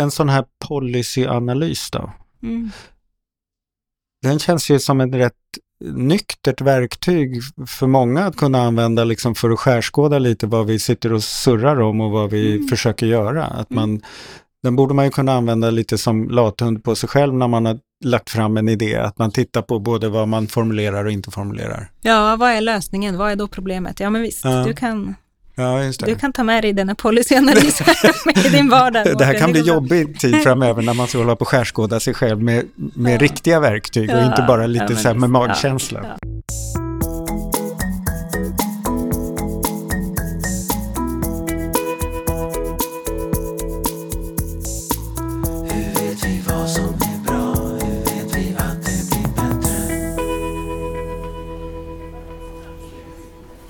en 0.00 0.10
sån 0.10 0.28
här 0.28 0.44
policyanalys 0.68 1.90
då? 1.90 2.12
Mm. 2.42 2.70
Den 4.22 4.38
känns 4.38 4.70
ju 4.70 4.78
som 4.78 5.00
ett 5.00 5.14
rätt 5.14 5.32
nyktert 5.84 6.60
verktyg 6.60 7.40
för 7.66 7.86
många 7.86 8.24
att 8.26 8.36
kunna 8.36 8.62
använda 8.62 9.04
liksom 9.04 9.34
för 9.34 9.50
att 9.50 9.58
skärskåda 9.58 10.18
lite 10.18 10.46
vad 10.46 10.66
vi 10.66 10.78
sitter 10.78 11.12
och 11.12 11.24
surrar 11.24 11.80
om 11.80 12.00
och 12.00 12.10
vad 12.10 12.30
vi 12.30 12.54
Mm. 12.56 12.68
försöker 12.68 13.06
göra. 13.06 13.44
Att 13.44 13.70
man, 13.70 14.02
Den 14.62 14.76
borde 14.76 14.94
man 14.94 15.04
ju 15.04 15.10
kunna 15.10 15.32
använda 15.32 15.70
lite 15.70 15.98
som 15.98 16.30
lathund 16.30 16.84
på 16.84 16.94
sig 16.94 17.08
själv 17.08 17.34
när 17.34 17.48
man 17.48 17.66
har 17.66 17.78
lagt 18.04 18.30
fram 18.30 18.56
en 18.56 18.68
idé. 18.68 18.96
Att 18.96 19.18
man 19.18 19.30
tittar 19.30 19.62
på 19.62 19.78
både 19.78 20.08
vad 20.08 20.28
man 20.28 20.46
formulerar 20.46 21.04
och 21.04 21.10
inte 21.12 21.30
formulerar. 21.30 21.90
Ja, 22.00 22.36
vad 22.36 22.50
är 22.50 22.60
lösningen? 22.60 23.18
Vad 23.18 23.32
är 23.32 23.36
då 23.36 23.48
problemet? 23.48 24.00
Ja, 24.00 24.10
men 24.10 24.22
visst, 24.22 24.44
Ja. 24.44 24.64
du, 24.64 24.74
kan, 24.74 25.14
Ja, 25.56 25.82
just 25.84 26.00
det. 26.00 26.06
du 26.06 26.14
kan 26.14 26.32
ta 26.32 26.42
med 26.44 26.64
dig 26.64 26.72
denna 26.72 26.94
polyaanalys 26.94 27.80
i 28.44 28.48
din 28.48 28.68
vardag. 28.68 29.18
Det 29.18 29.24
här 29.24 29.34
kan 29.38 29.52
bli 29.52 29.60
jobbig 29.60 30.20
tid 30.20 30.42
framöver 30.42 30.82
när 30.82 30.94
man 30.94 31.06
ska 31.08 31.18
hålla 31.18 31.36
på 31.36 31.40
och 31.40 31.48
skärskåda 31.48 32.00
sig 32.00 32.14
själv 32.14 32.42
med, 32.42 32.64
med 32.76 33.12
Ja. 33.14 33.18
riktiga 33.18 33.60
verktyg 33.60 34.10
och 34.10 34.16
Ja, 34.16 34.26
inte 34.26 34.44
bara 34.48 34.66
lite 34.66 34.86
ja, 34.90 34.96
så 34.96 35.08
här 35.08 35.14
med 35.14 35.30
magkänsla. 35.30 36.00
Ja, 36.04 36.16
Hur 45.70 45.94
vet 45.94 46.24
vi 46.26 46.42
vad 46.48 46.70
som 46.70 46.84
är 46.84 47.24
bra? 47.26 47.54
Hur 47.54 48.00
vet 48.04 48.36
vi 48.36 48.54
att 48.58 48.84
det 48.84 49.10
blir 49.10 49.28
bättre? 49.34 50.16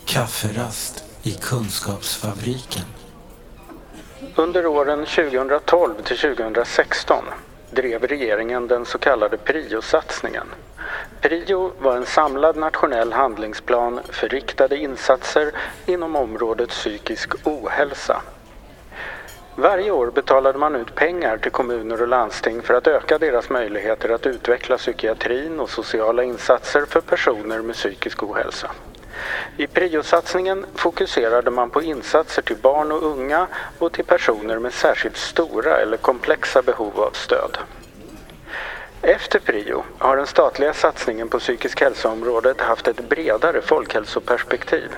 Kafferast 0.05 1.04
i 1.27 1.33
Kunskapsfabriken. 1.33 2.85
Under 4.35 4.67
åren 4.67 5.07
2012 5.07 5.95
till 6.05 6.19
2016 6.19 7.25
drev 7.71 8.07
regeringen 8.07 8.69
den 8.69 8.87
så 8.87 8.99
kallade 8.99 9.37
PRIO-satsningen. 9.37 10.47
PRIO 11.21 11.73
var 11.79 11.97
en 11.97 12.07
samlad 12.07 12.57
nationell 12.57 13.13
handlingsplan 13.13 14.01
för 14.09 14.29
riktade 14.29 14.77
insatser 14.77 15.53
inom 15.87 16.17
området 16.17 16.69
psykisk 16.69 17.47
ohälsa. 17.47 18.23
Varje 19.57 19.91
år 19.91 20.11
betalade 20.11 20.59
man 20.59 20.77
ut 20.77 20.95
pengar 20.95 21.39
till 21.39 21.51
kommuner 21.51 22.03
och 22.03 22.09
landsting 22.09 22.63
för 22.63 22.75
att 22.75 22.87
öka 22.87 23.19
deras 23.19 23.51
möjligheter 23.51 24.09
att 24.09 24.27
utveckla 24.27 24.77
psykiatrin 24.77 25.61
och 25.61 25.71
sociala 25.71 26.25
insatser 26.25 26.85
för 26.89 27.01
personer 27.01 27.63
med 27.63 27.75
psykisk 27.75 28.23
ohälsa. 28.23 28.71
I 29.57 29.67
PRIO-satsningen 29.67 30.67
fokuserade 30.75 31.51
man 31.51 31.71
på 31.71 31.83
insatser 31.83 32.43
till 32.43 32.57
barn 32.57 32.93
och 32.93 33.03
unga 33.03 33.47
och 33.79 33.93
till 33.93 34.05
personer 34.05 34.59
med 34.59 34.73
särskilt 34.73 35.17
stora 35.17 35.77
eller 35.77 35.97
komplexa 35.97 36.63
behov 36.63 37.01
av 37.01 37.11
stöd. 37.13 37.59
Efter 39.07 39.39
PRIO 39.39 39.83
har 39.99 40.17
den 40.17 40.27
statliga 40.27 40.73
satsningen 40.73 41.29
på 41.29 41.39
psykisk 41.39 41.81
hälsoområdet 41.81 42.61
haft 42.61 42.89
ett 42.89 43.09
bredare 43.09 43.63
folkhälsoperspektiv. 43.63 44.97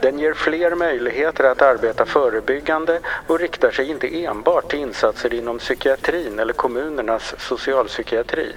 Den 0.00 0.18
ger 0.18 0.34
fler 0.34 0.74
möjligheter 0.74 1.44
att 1.44 1.62
arbeta 1.62 2.06
förebyggande 2.06 3.00
och 3.26 3.38
riktar 3.38 3.70
sig 3.70 3.90
inte 3.90 4.24
enbart 4.24 4.70
till 4.70 4.78
insatser 4.78 5.34
inom 5.34 5.58
psykiatrin 5.58 6.38
eller 6.38 6.52
kommunernas 6.52 7.34
socialpsykiatri. 7.38 8.52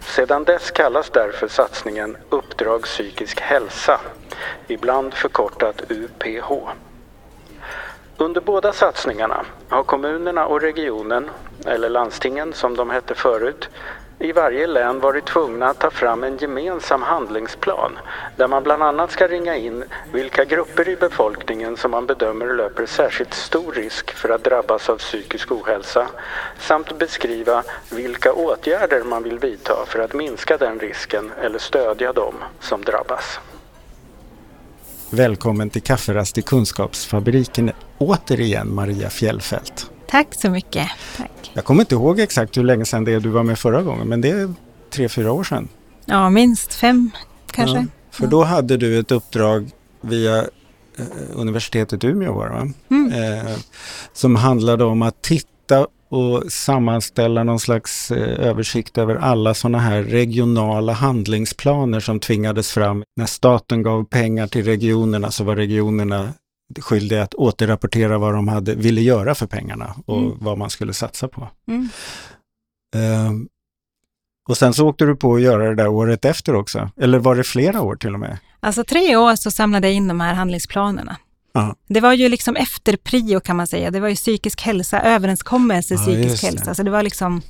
Sedan 0.00 0.44
dess 0.44 0.70
kallas 0.70 1.10
därför 1.10 1.48
satsningen 1.48 2.16
Uppdrag 2.28 2.82
psykisk 2.82 3.40
hälsa, 3.40 4.00
ibland 4.66 5.14
förkortat 5.14 5.82
UPH. 5.88 6.52
Under 8.16 8.40
båda 8.40 8.72
satsningarna 8.72 9.44
har 9.68 9.82
kommunerna 9.82 10.46
och 10.46 10.60
regionen, 10.60 11.30
eller 11.66 11.88
landstingen 11.88 12.52
som 12.52 12.76
de 12.76 12.90
hette 12.90 13.14
förut, 13.14 13.68
i 14.18 14.32
varje 14.32 14.66
län 14.66 15.00
varit 15.00 15.26
tvungna 15.26 15.66
att 15.66 15.80
ta 15.80 15.90
fram 15.90 16.24
en 16.24 16.36
gemensam 16.36 17.02
handlingsplan 17.02 17.98
där 18.36 18.48
man 18.48 18.62
bland 18.62 18.82
annat 18.82 19.10
ska 19.10 19.28
ringa 19.28 19.56
in 19.56 19.84
vilka 20.12 20.44
grupper 20.44 20.88
i 20.88 20.96
befolkningen 20.96 21.76
som 21.76 21.90
man 21.90 22.06
bedömer 22.06 22.54
löper 22.54 22.86
särskilt 22.86 23.34
stor 23.34 23.72
risk 23.72 24.10
för 24.10 24.28
att 24.28 24.44
drabbas 24.44 24.88
av 24.88 24.96
psykisk 24.98 25.52
ohälsa 25.52 26.08
samt 26.58 26.98
beskriva 26.98 27.62
vilka 27.90 28.32
åtgärder 28.32 29.02
man 29.02 29.22
vill 29.22 29.38
vidta 29.38 29.86
för 29.86 29.98
att 29.98 30.14
minska 30.14 30.56
den 30.56 30.78
risken 30.78 31.32
eller 31.42 31.58
stödja 31.58 32.12
dem 32.12 32.34
som 32.60 32.82
drabbas. 32.82 33.40
Välkommen 35.10 35.70
till 35.70 35.82
kafferast 35.82 36.38
i 36.38 36.42
Kunskapsfabriken. 36.42 37.72
Återigen 37.98 38.74
Maria 38.74 39.10
Fjällfält. 39.10 39.90
Tack 40.08 40.34
så 40.34 40.50
mycket. 40.50 40.88
Tack. 41.16 41.50
Jag 41.54 41.64
kommer 41.64 41.82
inte 41.82 41.94
ihåg 41.94 42.20
exakt 42.20 42.56
hur 42.56 42.64
länge 42.64 42.84
sedan 42.84 43.04
det 43.04 43.12
är 43.12 43.20
du 43.20 43.28
var 43.28 43.42
med 43.42 43.58
förra 43.58 43.82
gången, 43.82 44.08
men 44.08 44.20
det 44.20 44.30
är 44.30 44.54
tre, 44.90 45.08
fyra 45.08 45.32
år 45.32 45.44
sedan. 45.44 45.68
Ja, 46.04 46.30
minst 46.30 46.74
fem 46.74 47.10
kanske. 47.50 47.76
Ja, 47.76 47.86
för 48.10 48.26
då 48.26 48.44
hade 48.44 48.76
du 48.76 48.98
ett 48.98 49.12
uppdrag 49.12 49.70
via 50.00 50.38
eh, 50.38 51.06
universitetet 51.34 52.04
Umeå 52.04 52.32
var 52.32 52.48
va? 52.48 52.68
Mm. 52.90 53.12
Eh, 53.12 53.56
som 54.12 54.36
handlade 54.36 54.84
om 54.84 55.02
att 55.02 55.22
titta 55.22 55.86
och 56.08 56.52
sammanställa 56.52 57.44
någon 57.44 57.60
slags 57.60 58.10
eh, 58.10 58.48
översikt 58.48 58.98
över 58.98 59.16
alla 59.16 59.54
sådana 59.54 59.78
här 59.78 60.02
regionala 60.02 60.92
handlingsplaner 60.92 62.00
som 62.00 62.20
tvingades 62.20 62.72
fram. 62.72 63.04
När 63.16 63.26
staten 63.26 63.82
gav 63.82 64.04
pengar 64.04 64.46
till 64.46 64.64
regionerna 64.64 65.30
så 65.30 65.44
var 65.44 65.56
regionerna 65.56 66.32
skyldiga 66.80 67.22
att 67.22 67.34
återrapportera 67.34 68.18
vad 68.18 68.34
de 68.34 68.48
hade, 68.48 68.74
ville 68.74 69.00
göra 69.00 69.34
för 69.34 69.46
pengarna 69.46 69.94
och 70.06 70.18
Mm. 70.18 70.32
vad 70.40 70.58
man 70.58 70.70
skulle 70.70 70.92
satsa 70.92 71.28
på. 71.28 71.48
Mm. 71.68 71.88
Ehm, 72.96 73.48
och 74.48 74.56
sen 74.56 74.74
så 74.74 74.88
åkte 74.88 75.04
du 75.04 75.16
på 75.16 75.34
att 75.34 75.40
göra 75.42 75.68
det 75.68 75.74
där 75.74 75.88
året 75.88 76.24
efter 76.24 76.54
också. 76.54 76.90
Eller 76.96 77.18
var 77.18 77.36
det 77.36 77.44
flera 77.44 77.82
år 77.82 77.96
till 77.96 78.14
och 78.14 78.20
med? 78.20 78.38
Alltså 78.60 78.84
tre 78.84 79.16
år 79.16 79.36
så 79.36 79.50
samlade 79.50 79.86
jag 79.86 79.94
in 79.94 80.08
de 80.08 80.20
här 80.20 80.34
handlingsplanerna. 80.34 81.16
Ja. 81.52 81.74
Det 81.88 82.00
var 82.00 82.12
ju 82.12 82.28
liksom 82.28 82.56
efter 82.56 82.96
prio 82.96 83.40
kan 83.40 83.56
man 83.56 83.66
säga. 83.66 83.90
Det 83.90 84.00
var 84.00 84.08
ju 84.08 84.14
psykisk 84.14 84.62
hälsa, 84.62 85.00
överenskommelse 85.00 85.94
Ja, 85.94 86.00
psykisk 86.00 86.40
det. 86.40 86.46
hälsa. 86.46 86.74
Så 86.74 86.82
det 86.82 86.90
var 86.90 87.02
liksom 87.02 87.42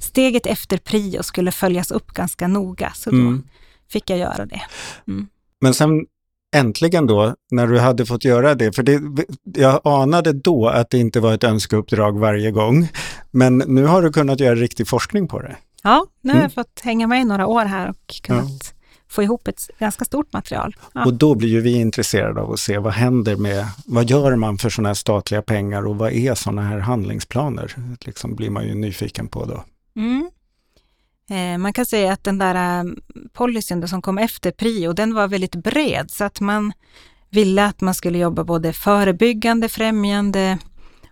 steget 0.00 0.46
efter 0.46 0.76
prio 0.78 1.22
skulle 1.22 1.52
följas 1.52 1.90
upp 1.90 2.12
ganska 2.12 2.46
noga. 2.48 2.92
Så 2.94 3.10
då 3.10 3.16
Mm. 3.16 3.42
fick 3.88 4.10
jag 4.10 4.18
göra 4.18 4.46
det. 4.46 4.62
Men 5.60 5.74
sen 5.74 6.06
äntligen 6.54 7.06
då, 7.06 7.34
när 7.50 7.66
du 7.66 7.78
hade 7.78 8.06
fått 8.06 8.24
göra 8.24 8.54
det, 8.54 8.72
för 8.72 8.82
det, 8.82 9.00
jag 9.44 9.80
anade 9.84 10.32
då 10.32 10.68
att 10.68 10.90
det 10.90 10.98
inte 10.98 11.20
var 11.20 11.34
ett 11.34 11.44
önskeuppdrag 11.44 12.18
varje 12.18 12.50
gång, 12.50 12.88
men 13.30 13.58
nu 13.58 13.84
har 13.84 14.02
du 14.02 14.12
kunnat 14.12 14.40
göra 14.40 14.54
riktig 14.54 14.88
forskning 14.88 15.28
på 15.28 15.40
det. 15.42 15.56
Ja, 15.82 16.06
nu 16.20 16.30
har 16.30 16.34
Mm. 16.36 16.42
jag 16.42 16.52
fått 16.52 16.80
hänga 16.82 17.06
med 17.06 17.20
i 17.20 17.24
några 17.24 17.46
år 17.46 17.64
här 17.64 17.88
och 17.90 18.20
kunnat 18.22 18.74
få 19.08 19.22
ihop 19.22 19.48
ett 19.48 19.70
ganska 19.78 20.04
stort 20.04 20.32
material. 20.32 20.76
Ja. 20.94 21.04
Och 21.04 21.14
då 21.14 21.34
blir 21.34 21.48
ju 21.48 21.60
vi 21.60 21.72
intresserade 21.74 22.40
av 22.40 22.52
att 22.52 22.58
se 22.58 22.78
vad 22.78 22.92
händer 22.92 23.36
med, 23.36 23.66
vad 23.86 24.10
gör 24.10 24.36
man 24.36 24.58
för 24.58 24.70
sådana 24.70 24.88
här 24.88 24.94
statliga 24.94 25.42
pengar 25.42 25.86
och 25.86 25.96
vad 25.96 26.12
är 26.12 26.34
sådana 26.34 26.62
här 26.62 26.78
handlingsplaner? 26.78 27.74
Liksom 28.00 28.34
blir 28.34 28.50
man 28.50 28.66
ju 28.66 28.74
nyfiken 28.74 29.28
på 29.28 29.44
då. 29.44 29.64
Mm. 29.96 30.30
Eh, 31.30 31.58
man 31.58 31.72
kan 31.72 31.86
säga 31.86 32.12
att 32.12 32.24
den 32.24 32.38
där 32.38 32.54
eh, 32.54 32.84
policyn 33.32 33.88
som 33.88 34.02
kom 34.02 34.18
efter 34.18 34.50
prio, 34.50 34.92
den 34.92 35.14
var 35.14 35.28
väldigt 35.28 35.54
bred 35.54 36.10
så 36.10 36.24
att 36.24 36.40
man 36.40 36.72
ville 37.30 37.64
att 37.64 37.80
man 37.80 37.94
skulle 37.94 38.18
jobba 38.18 38.44
både 38.44 38.72
förebyggande, 38.72 39.68
främjande 39.68 40.58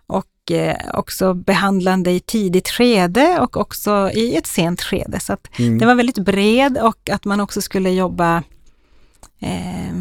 och 0.07 0.51
eh, 0.51 0.77
också 0.93 1.33
behandlande 1.33 2.11
i 2.11 2.19
tidigt 2.19 2.69
skede 2.69 3.39
och 3.39 3.57
också 3.57 4.11
i 4.13 4.35
ett 4.35 4.47
sent 4.47 4.81
skede. 4.81 5.19
Så 5.19 5.33
att 5.33 5.59
Mm. 5.59 5.77
den 5.79 5.87
var 5.87 5.95
väldigt 5.95 6.17
bred 6.25 6.77
och 6.77 7.09
att 7.09 7.25
man 7.25 7.39
också 7.39 7.61
skulle 7.61 7.89
jobba 7.89 8.43
eh, 9.39 9.93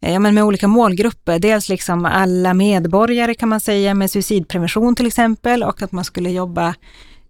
ja, 0.00 0.18
men 0.18 0.34
med 0.34 0.44
olika 0.44 0.68
målgrupper. 0.68 1.38
Dels 1.38 1.68
liksom 1.68 2.04
alla 2.04 2.54
medborgare 2.54 3.34
kan 3.34 3.48
man 3.48 3.60
säga 3.60 3.94
med 3.94 4.10
suicidprevention 4.10 4.94
till 4.96 5.06
exempel 5.06 5.62
och 5.62 5.82
att 5.82 5.92
man 5.92 6.04
skulle 6.04 6.30
jobba 6.30 6.74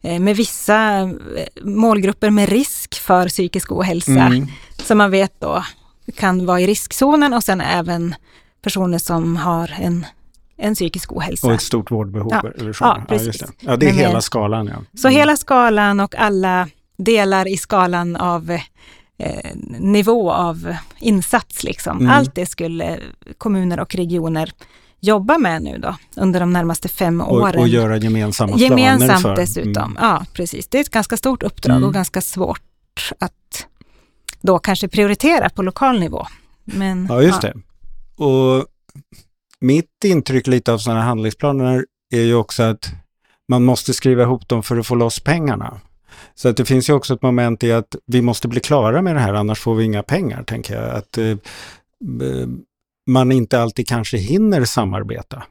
med 0.02 0.37
vissa 0.37 0.99
eh, 1.00 1.08
målgrupper 1.62 2.31
med 2.31 2.49
risk 2.49 2.94
för 3.00 3.28
psykisk 3.28 3.72
ohälsa 3.72 4.10
Mm. 4.26 4.46
som 4.82 4.99
man 4.99 5.10
vet 5.10 5.40
då 5.40 5.64
kan 6.16 6.46
vara 6.46 6.60
i 6.60 6.66
riskzonen 6.66 7.32
och 7.34 7.44
sen 7.44 7.60
även 7.60 8.14
personer 8.62 8.99
som 8.99 9.37
har 9.37 9.75
en, 9.81 10.06
en 10.56 10.75
psykisk 10.75 11.12
ohälsa. 11.12 11.46
Och 11.46 11.52
ett 11.52 11.62
stort 11.62 11.90
vårdbehov. 11.90 12.31
Ja. 12.32 12.50
Eller 12.58 12.72
så. 12.72 12.84
Ja, 12.84 13.04
precis. 13.08 13.26
just 13.26 13.40
det. 13.40 13.49
ja, 13.60 13.76
det 13.76 13.87
är 13.87 13.90
Men 13.93 13.99
hela 13.99 14.20
skalan. 14.20 14.66
Ja. 14.66 14.99
Så 15.00 15.08
Mm. 15.08 15.19
hela 15.19 15.37
skalan 15.37 16.00
och 16.00 16.14
alla 16.14 16.69
delar 16.96 17.49
i 17.49 17.56
skalan 17.56 18.16
av 18.16 18.50
eh, 19.19 19.50
nivå 19.78 20.32
av 20.32 20.76
insats, 20.99 21.64
liksom. 21.64 21.96
Mm. 21.99 22.10
allt 22.10 22.34
det 22.34 22.46
skulle 22.46 22.99
kommuner 23.38 23.81
och 23.81 23.94
regioner 23.94 24.52
jobba 25.02 25.38
med 25.38 25.62
nu 25.62 25.78
då 25.78 25.96
under 26.16 26.40
de 26.40 26.52
närmaste 26.52 26.88
fem 26.88 27.20
åren. 27.20 27.54
och, 27.56 27.60
och 27.60 27.69
göra 27.69 27.96
gemensamma 27.96 28.56
planer 28.56 28.64
Gemensamt 28.78 29.22
för. 29.22 29.37
dessutom. 29.37 29.82
Mm. 29.90 29.96
Ja, 30.00 30.25
precis. 30.32 30.69
Det 30.69 30.78
är 30.78 30.81
ett 30.81 30.90
ganska 30.90 31.16
stort 31.16 31.43
uppdrag 31.43 31.76
Mm. 31.76 31.87
och 31.88 31.94
ganska 31.94 32.20
svårt 32.20 32.62
att 33.19 33.66
då 34.40 34.58
kanske 34.58 34.88
prioritera 34.88 35.50
på 35.50 35.62
lokal 35.62 36.00
nivå. 36.00 36.26
Men, 36.64 37.06
Ja, 37.10 37.22
just 37.22 37.40
det. 37.43 37.54
Och 38.25 38.66
mitt 39.60 40.04
intryck 40.04 40.46
lite 40.46 40.72
av 40.72 40.78
sådana 40.78 41.02
handlingsplaner 41.02 41.84
är 42.14 42.20
ju 42.20 42.34
också 42.34 42.62
att 42.62 42.90
man 43.49 43.64
måste 43.64 43.94
skriva 43.94 44.22
ihop 44.22 44.49
dem 44.49 44.62
för 44.62 44.76
att 44.76 44.87
få 44.87 44.94
loss 44.94 45.20
pengarna. 45.20 45.81
Så 46.34 46.49
att 46.49 46.56
det 46.56 46.64
finns 46.64 46.88
ju 46.90 46.93
också 46.93 47.14
ett 47.14 47.22
moment 47.22 47.64
i 47.64 47.72
att 47.72 47.96
vi 48.06 48.22
måste 48.22 48.49
bli 48.49 48.60
klara 48.60 49.02
med 49.02 49.14
det 49.16 49.20
här, 49.20 49.34
annars 49.34 49.58
får 49.60 49.75
vi 49.75 49.84
inga 49.84 50.02
pengar, 50.02 50.43
tänker 50.43 50.75
jag. 50.82 50.90
Att 50.96 51.19
eh, 51.19 51.37
man 53.06 53.32
inte 53.32 53.62
alltid 53.62 53.88
kanske 53.88 54.16
hinner 54.16 54.64
samarbeta. 54.64 55.43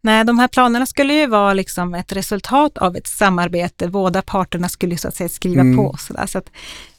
Nej, 0.00 0.24
de 0.24 0.38
här 0.38 0.48
planerna 0.48 0.86
skulle 0.86 1.14
ju 1.14 1.26
vara 1.26 1.52
liksom 1.54 1.94
ett 1.94 2.12
resultat 2.12 2.78
av 2.78 2.96
ett 2.96 3.06
samarbete. 3.06 3.88
Båda 3.88 4.22
parterna 4.22 4.68
skulle 4.68 4.96
så 4.96 5.08
att 5.08 5.14
säga 5.14 5.28
skriva 5.28 5.60
Mm. 5.60 5.76
på. 5.76 5.96
Så, 5.98 6.12
där. 6.12 6.26
så 6.26 6.38
att, 6.38 6.50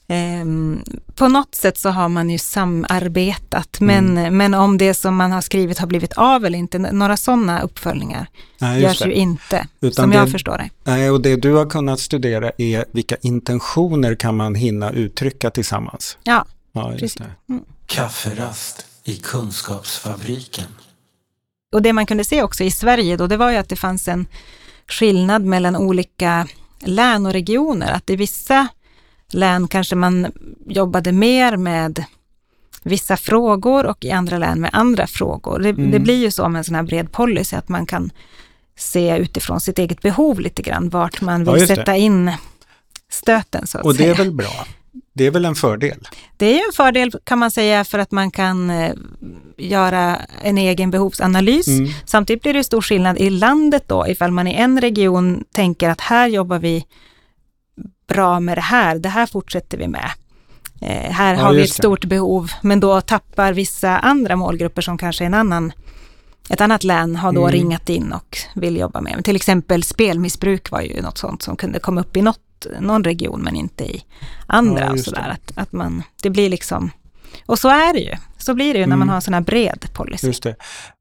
ehm, 0.07 0.83
på 1.15 1.27
något 1.27 1.55
sätt 1.55 1.77
så 1.77 1.89
har 1.89 2.09
man 2.09 2.29
ju 2.29 2.37
samarbetat, 2.37 3.79
men, 3.79 4.17
Mm. 4.17 4.37
men 4.37 4.53
om 4.53 4.77
det 4.77 4.93
som 4.93 5.15
man 5.15 5.31
har 5.31 5.41
skrivit 5.41 5.77
har 5.79 5.87
blivit 5.87 6.13
av 6.13 6.45
eller 6.45 6.57
inte, 6.59 6.79
några 6.79 7.17
sådana 7.17 7.61
uppföljningar 7.61 8.27
Nej, 8.59 8.81
görs 8.81 9.01
ju 9.05 9.13
inte, 9.13 9.67
Utan 9.81 10.03
som 10.03 10.11
jag 10.11 10.27
det- 10.27 10.31
förstår 10.31 10.57
det. 10.57 10.69
Nej, 10.83 11.11
och 11.11 11.21
det 11.21 11.35
du 11.35 11.53
har 11.53 11.65
kunnat 11.69 11.99
studera 11.99 12.51
är 12.57 12.85
vilka 12.91 13.15
intentioner 13.21 14.15
kan 14.15 14.37
man 14.37 14.55
hinna 14.55 14.91
uttrycka 14.91 15.49
tillsammans. 15.51 16.17
Ja, 16.23 16.45
Ja, 16.71 16.89
just 16.91 16.99
Precis. 17.01 17.15
det. 17.47 17.59
Kafferast 17.85 18.85
i 19.09 19.15
Kunskapsfabriken. 19.15 20.65
och 21.73 21.81
det 21.81 21.93
man 21.93 22.05
kunde 22.05 22.23
se 22.23 22.43
också 22.43 22.63
i 22.63 22.71
Sverige 22.71 23.17
då, 23.17 23.27
det 23.27 23.37
var 23.37 23.51
ju 23.51 23.57
att 23.57 23.69
det 23.69 23.75
fanns 23.75 24.07
en 24.07 24.27
skillnad 24.87 25.43
mellan 25.45 25.75
olika 25.75 26.47
län 26.79 27.25
och 27.25 27.33
regioner. 27.33 27.91
Att 27.91 28.09
i 28.09 28.15
vissa 28.15 28.67
län 29.31 29.67
kanske 29.67 29.95
man 29.95 30.31
jobbade 30.65 31.11
mer 31.11 31.57
med 31.57 32.03
vissa 32.83 33.17
frågor 33.17 33.85
och 33.85 34.05
i 34.05 34.11
andra 34.11 34.37
län 34.37 34.61
med 34.61 34.69
andra 34.73 35.07
frågor. 35.07 35.59
Det, 35.59 35.69
Mm. 35.69 35.91
det 35.91 35.99
blir 35.99 36.17
ju 36.17 36.31
så 36.31 36.49
med 36.49 36.59
en 36.59 36.63
sån 36.63 36.75
här 36.75 36.83
bred 36.83 37.11
policy 37.11 37.55
att 37.55 37.69
man 37.69 37.85
kan 37.85 38.11
se 38.77 39.17
utifrån 39.17 39.59
sitt 39.61 39.79
eget 39.79 40.01
behov 40.01 40.39
lite 40.39 40.61
grann 40.61 40.89
vart 40.89 41.21
man 41.21 41.45
Ja, 41.45 41.51
vill 41.51 41.61
det. 41.61 41.67
sätta 41.75 41.95
in 41.97 42.31
stöten 43.11 43.67
så 43.67 43.77
att 43.77 43.85
Och 43.85 43.93
det 43.93 43.97
säga. 43.97 44.11
är 44.11 44.15
väl 44.17 44.31
bra? 44.31 44.65
Det 45.13 45.25
är 45.25 45.31
väl 45.31 45.45
en 45.45 45.55
fördel? 45.55 46.07
Det 46.37 46.45
är 46.59 46.67
en 46.67 46.73
fördel 46.73 47.11
kan 47.23 47.39
man 47.39 47.51
säga 47.51 47.83
för 47.83 47.99
att 47.99 48.11
man 48.11 48.31
kan 48.31 48.69
eh, 48.69 48.93
göra 49.57 50.17
en 50.43 50.57
egen 50.57 50.91
behovsanalys. 50.91 51.67
Mm. 51.67 51.89
Samtidigt 52.05 52.43
blir 52.43 52.53
det 52.53 52.63
stor 52.63 52.81
skillnad 52.81 53.17
i 53.17 53.29
landet 53.29 53.83
då, 53.87 54.07
ifall 54.07 54.31
man 54.31 54.47
i 54.47 54.53
en 54.53 54.81
region 54.81 55.43
tänker 55.53 55.89
att 55.89 56.01
här 56.01 56.27
jobbar 56.27 56.59
vi 56.59 56.85
bra 58.07 58.39
med 58.39 58.57
det 58.57 58.61
här, 58.61 58.99
det 58.99 59.09
här 59.09 59.25
fortsätter 59.25 59.77
vi 59.77 59.87
med. 59.87 60.09
Eh, 60.81 61.11
här 61.11 61.33
Ja, 61.35 61.41
har 61.41 61.51
vi 61.53 61.57
ett 61.57 61.61
just 61.63 61.77
det. 61.77 61.81
stort 61.81 62.05
behov, 62.05 62.51
men 62.61 62.79
då 62.79 63.01
tappar 63.01 63.53
vissa 63.53 63.97
andra 63.97 64.35
målgrupper 64.35 64.81
som 64.81 64.97
kanske 64.97 65.25
en 65.25 65.33
annan, 65.33 65.71
ett 66.49 66.61
annat 66.61 66.83
län 66.83 67.15
har 67.15 67.31
då 67.33 67.41
Mm. 67.41 67.51
ringat 67.51 67.89
in 67.89 68.13
och 68.13 68.37
vill 68.55 68.77
jobba 68.77 69.01
med. 69.01 69.25
Till 69.25 69.35
exempel 69.35 69.83
spelmissbruk 69.83 70.71
var 70.71 70.81
ju 70.81 71.01
något 71.01 71.17
sånt 71.17 71.41
som 71.41 71.55
kunde 71.55 71.79
komma 71.79 72.01
upp 72.01 72.17
i 72.17 72.21
något, 72.21 72.39
någon 72.79 73.03
region 73.03 73.41
men 73.41 73.55
inte 73.55 73.83
i 73.83 74.03
andra. 74.47 74.85
Ja, 74.85 74.91
och 74.91 74.99
sådär. 74.99 75.21
det. 75.27 75.31
Att, 75.31 75.57
att 75.57 75.71
man, 75.71 76.03
det 76.23 76.29
blir 76.29 76.49
liksom, 76.49 76.91
och 77.45 77.59
så 77.59 77.69
är 77.69 77.93
det 77.93 77.99
ju. 77.99 78.13
Så 78.37 78.53
blir 78.53 78.73
det 78.73 78.79
ju 78.79 78.85
när 78.85 78.95
man 78.95 79.01
Mm. 79.01 79.09
har 79.09 79.15
en 79.15 79.21
sån 79.21 79.33
här 79.33 79.41
bred 79.41 79.85
policy. 79.93 80.27
Just 80.27 80.43
det. 80.43 80.55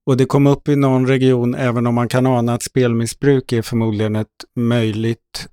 Och 0.07 0.17
det 0.17 0.25
kom 0.25 0.47
upp 0.47 0.69
i 0.69 0.77
någon 0.77 1.07
region, 1.07 1.55
även 1.55 1.87
om 1.87 1.95
man 1.95 2.09
kan 2.09 2.27
ana 2.27 2.55
att 2.55 2.63
spelmissbruk 2.63 3.53
är 3.53 3.63
förmodligen 3.63 4.17
ett 4.17 4.27
möjligt, 4.57 5.49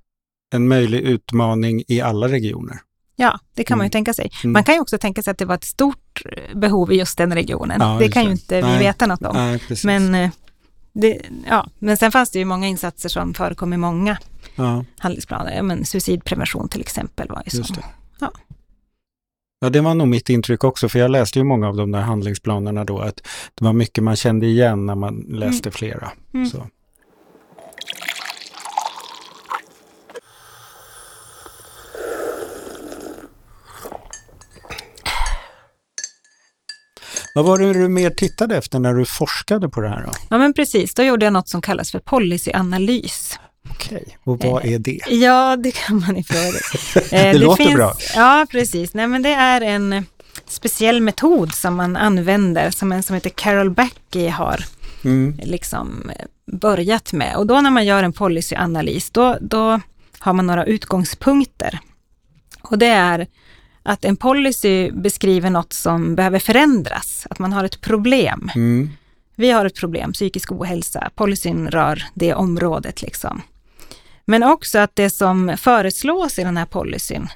en 0.53 0.67
möjlig 0.67 0.99
utmaning 0.99 1.83
i 1.87 2.01
alla 2.01 2.27
regioner. 2.27 2.77
Ja, 3.15 3.39
det 3.55 3.63
kan 3.63 3.77
man 3.77 3.85
ju 3.85 3.87
Mm. 3.87 3.91
tänka 3.91 4.13
sig. 4.13 4.31
Mm. 4.43 4.53
Man 4.53 4.63
kan 4.63 4.75
ju 4.75 4.81
också 4.81 4.97
tänka 4.97 5.23
sig 5.23 5.31
att 5.31 5.37
det 5.37 5.45
var 5.45 5.55
ett 5.55 5.63
stort 5.63 6.21
eh, 6.25 6.57
behov 6.57 6.91
i 6.91 6.95
just 6.97 7.17
den 7.17 7.33
regionen. 7.33 7.77
Ja, 7.81 7.97
det 7.99 8.09
kan 8.09 8.23
ju 8.23 8.27
det. 8.29 8.31
inte 8.31 8.55
vi 8.55 8.61
Nej. 8.61 8.79
veta 8.79 9.05
något 9.07 9.21
om. 9.21 9.35
Nej. 9.35 9.59
Men, 9.83 10.15
eh, 10.15 10.29
det, 10.93 11.21
ja, 11.49 11.67
men 11.79 11.97
sen 11.97 12.11
fanns 12.11 12.31
det 12.31 12.39
ju 12.39 12.45
många 12.45 12.67
insatser 12.67 13.09
som 13.09 13.33
förekom 13.33 13.73
i 13.73 13.77
många 13.77 14.17
ja, 14.55 14.85
handlingsplaner. 14.97 15.61
Men 15.61 15.85
suicidprevention 15.85 16.69
till 16.69 16.81
exempel 16.81 17.29
var 17.29 17.43
ju 17.45 17.57
just 17.57 17.67
så. 17.67 17.73
det. 17.73 17.85
Ja. 18.19 18.31
Ja, 19.59 19.69
det 19.69 19.81
var 19.81 19.95
nog 19.95 20.07
mitt 20.07 20.29
intryck 20.29 20.63
också, 20.63 20.89
för 20.89 20.99
jag 20.99 21.11
läste 21.11 21.39
ju 21.39 21.45
många 21.45 21.67
av 21.67 21.75
de 21.75 21.91
där 21.91 22.01
handlingsplanerna 22.01 22.85
då, 22.85 22.99
att 22.99 23.27
det 23.55 23.65
var 23.65 23.73
mycket 23.73 24.03
man 24.03 24.15
kände 24.15 24.45
igen 24.45 24.85
när 24.85 24.95
man 24.95 25.25
läste 25.29 25.71
flera. 25.71 26.11
Mm. 26.33 26.49
Så. 26.49 26.67
Vad 37.35 37.45
var 37.45 37.59
det 37.59 37.73
du 37.73 37.87
mer 37.89 38.09
tittade 38.09 38.57
efter 38.57 38.79
när 38.79 38.93
du 38.93 39.05
forskade 39.05 39.69
på 39.69 39.81
det 39.81 39.89
här? 39.89 40.03
Då? 40.03 40.11
Ja, 40.29 40.37
men 40.37 40.53
precis. 40.53 40.93
Då 40.93 41.03
gjorde 41.03 41.25
jag 41.25 41.33
något 41.33 41.49
som 41.49 41.61
kallas 41.61 41.91
för 41.91 41.99
policyanalys. 41.99 43.39
Okej, 43.75 44.17
och 44.23 44.39
vad 44.43 44.65
är 44.65 44.79
det? 44.79 44.99
Ja, 45.09 45.55
det 45.55 45.71
kan 45.71 45.99
man 45.99 46.15
ju 46.17 46.23
fråga. 46.23 46.59
Eh, 47.11 47.31
Det 47.33 47.37
låter 47.37 47.73
bra. 47.75 47.93
Ja, 48.15 48.47
precis. 48.51 48.93
Nej, 48.93 49.07
men 49.07 49.21
det 49.21 49.29
är 49.33 49.61
en 49.61 50.05
speciell 50.47 51.01
metod 51.01 51.53
som 51.53 51.75
man 51.75 51.95
använder, 51.95 52.71
som 52.71 52.91
en 52.91 53.03
som 53.03 53.13
heter 53.13 53.29
Carol 53.29 53.69
Backey 53.71 54.27
har 54.27 54.65
Mm. 55.05 55.39
liksom 55.43 56.09
eh, 56.19 56.25
börjat 56.57 57.13
med. 57.13 57.35
Och 57.35 57.47
då 57.47 57.61
när 57.61 57.69
man 57.71 57.85
gör 57.85 58.03
en 58.03 58.13
policyanalys, 58.13 59.09
då, 59.09 59.37
då 59.41 59.79
har 60.19 60.33
man 60.33 60.47
några 60.47 60.65
utgångspunkter. 60.65 61.79
Och 62.61 62.77
det 62.77 62.85
är 62.87 63.27
att 63.83 64.05
en 64.05 64.15
policy 64.15 64.91
beskriver 64.91 65.49
något 65.49 65.73
som 65.73 66.15
behöver 66.15 66.39
förändras, 66.39 67.27
att 67.29 67.39
man 67.39 67.53
har 67.53 67.63
ett 67.63 67.81
problem. 67.81 68.51
Mm. 68.55 68.89
Vi 69.35 69.51
har 69.51 69.65
ett 69.65 69.75
problem, 69.75 70.13
psykisk 70.13 70.51
ohälsa. 70.51 71.09
Policyn 71.15 71.67
rör 71.67 72.03
det 72.13 72.33
området 72.33 73.01
liksom. 73.01 73.41
Men 74.25 74.43
också 74.43 74.79
att 74.79 74.95
det 74.95 75.09
som 75.09 75.57
föreslås 75.57 76.39
i 76.39 76.43
den 76.43 76.57
här 76.57 76.65
policyn, 76.65 77.27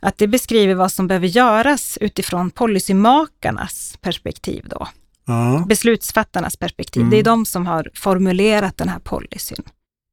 att 0.00 0.18
det 0.18 0.26
beskriver 0.28 0.74
vad 0.74 0.92
som 0.92 1.06
behöver 1.06 1.26
göras 1.26 1.98
utifrån 2.00 2.50
policymakarnas 2.50 3.98
perspektiv 4.00 4.66
då. 4.70 4.88
Ja, 5.26 5.64
Beslutsfattarnas 5.68 6.56
perspektiv. 6.56 7.00
Mm. 7.00 7.10
Det 7.10 7.16
är 7.18 7.22
de 7.22 7.46
som 7.46 7.66
har 7.66 7.90
formulerat 7.94 8.76
den 8.76 8.88
här 8.88 8.98
policyn. 8.98 9.62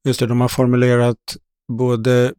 just 0.07 0.19
det, 0.19 0.27
de 0.27 0.41
har 0.41 0.47
formulerat 0.47 1.37
både 1.73 2.33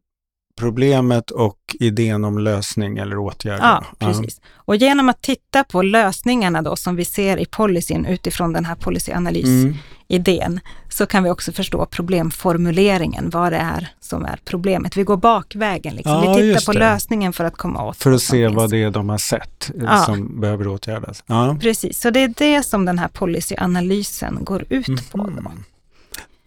problemet 0.58 1.30
och 1.30 1.58
idén 1.80 2.24
om 2.24 2.38
lösning 2.38 2.98
eller 2.98 3.18
åtgärder. 3.18 3.64
Ja, 3.64 3.84
precis. 3.98 4.40
Och 4.54 4.76
genom 4.76 5.08
att 5.08 5.22
titta 5.22 5.64
på 5.64 5.82
lösningarna 5.82 6.62
då 6.62 6.76
som 6.76 6.96
vi 6.96 7.04
ser 7.04 7.36
i 7.36 7.46
policyn 7.46 8.06
utifrån 8.06 8.52
den 8.52 8.64
här 8.64 8.74
policyanalys-idén, 8.74 10.42
Mm. 10.52 10.60
Så 10.98 11.06
kan 11.06 11.24
vi 11.24 11.30
också 11.30 11.52
förstå 11.52 11.86
problemformuleringen, 11.86 13.30
vad 13.30 13.52
det 13.52 13.56
är 13.58 13.88
som 14.00 14.24
är 14.24 14.38
problemet. 14.44 14.96
Vi 14.96 15.02
går 15.02 15.16
bakvägen, 15.16 15.94
liksom. 15.94 16.12
Ja, 16.24 16.34
vi 16.34 16.54
tittar 16.54 16.72
på 16.72 16.78
lösningen 16.78 17.32
för 17.32 17.44
att 17.44 17.56
komma 17.56 17.84
åt 17.84 17.96
För 17.96 18.12
att 18.12 18.22
se 18.22 18.36
finns. 18.46 18.56
vad 18.56 18.70
det 18.70 18.82
är 18.82 18.90
de 18.90 19.08
har 19.08 19.18
sett 19.18 19.70
eh, 19.76 19.82
Ja. 19.84 19.98
som 19.98 20.40
behöver 20.40 20.68
åtgärdas. 20.68 21.22
Ja. 21.26 21.56
Precis, 21.60 22.00
så 22.00 22.10
det 22.10 22.20
är 22.20 22.34
det 22.36 22.62
som 22.62 22.84
den 22.84 22.98
här 22.98 23.08
policyanalysen 23.08 24.38
går 24.44 24.64
ut 24.68 25.10
på. 25.10 25.18
Då. 25.18 25.24
Mhm. 25.24 25.64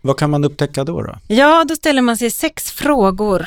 Vad 0.02 0.18
kan 0.18 0.30
man 0.30 0.44
upptäcka 0.44 0.84
då? 0.84 1.02
då? 1.02 1.16
Ja, 1.28 1.66
då 1.70 1.76
ställer 1.76 2.02
man 2.02 2.18
sig 2.18 2.32
sex 2.32 2.72
frågor, 2.72 3.46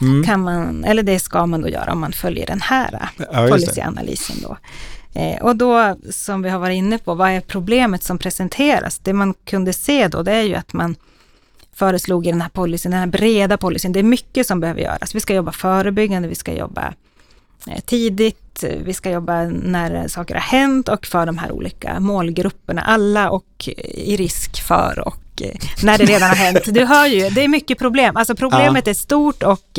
Mm. 0.00 0.24
kan 0.24 0.40
man, 0.40 0.84
eller 0.84 1.02
det 1.02 1.18
ska 1.18 1.46
man 1.46 1.60
då 1.60 1.68
göra 1.68 1.92
om 1.92 2.00
man 2.00 2.12
följer 2.12 2.46
den 2.46 2.60
här 2.60 3.08
Ja, 3.16 3.24
just 3.24 3.26
det. 3.32 3.48
policyanalysen 3.50 4.36
då. 4.42 4.56
Eh, 5.14 5.42
och 5.42 5.56
då, 5.56 5.96
som 6.10 6.42
vi 6.42 6.48
har 6.48 6.58
varit 6.58 6.76
inne 6.76 6.98
på, 6.98 7.14
vad 7.14 7.30
är 7.30 7.40
problemet 7.40 8.02
som 8.02 8.18
presenteras? 8.18 8.98
Det 8.98 9.12
man 9.12 9.34
kunde 9.44 9.72
se 9.72 10.08
då, 10.08 10.22
det 10.22 10.32
är 10.32 10.42
ju 10.42 10.54
att 10.54 10.72
man 10.72 10.96
föreslog 11.74 12.26
i 12.26 12.30
den 12.30 12.40
här 12.40 12.48
policyn, 12.48 12.90
den 12.90 13.00
här 13.00 13.06
breda 13.06 13.56
policyn, 13.56 13.92
det 13.92 13.98
är 13.98 14.02
mycket 14.02 14.46
som 14.46 14.60
behöver 14.60 14.80
göras. 14.80 15.14
Vi 15.14 15.20
ska 15.20 15.34
jobba 15.34 15.52
förebyggande, 15.52 16.28
vi 16.28 16.34
ska 16.34 16.52
jobba 16.52 16.94
eh, 17.66 17.80
tidigt, 17.80 18.64
vi 18.84 18.94
ska 18.94 19.10
jobba 19.10 19.44
när 19.44 20.08
saker 20.08 20.34
har 20.34 20.40
hänt 20.40 20.88
och 20.88 21.06
för 21.06 21.26
de 21.26 21.38
här 21.38 21.52
olika 21.52 22.00
målgrupperna, 22.00 22.82
alla 22.82 23.30
och 23.30 23.68
i 23.94 24.16
risk 24.16 24.62
för 24.62 25.02
och 25.06 25.42
eh, 25.42 25.56
när 25.82 25.98
det 25.98 26.04
redan 26.04 26.28
har 26.28 26.36
hänt. 26.36 26.62
Du 26.66 26.84
hör 26.84 27.06
ju, 27.06 27.30
det 27.30 27.44
är 27.44 27.48
mycket 27.48 27.78
problem. 27.78 28.16
Alltså 28.16 28.34
problemet 28.34 28.88
är 28.88 28.94
stort 28.94 29.42
och 29.42 29.78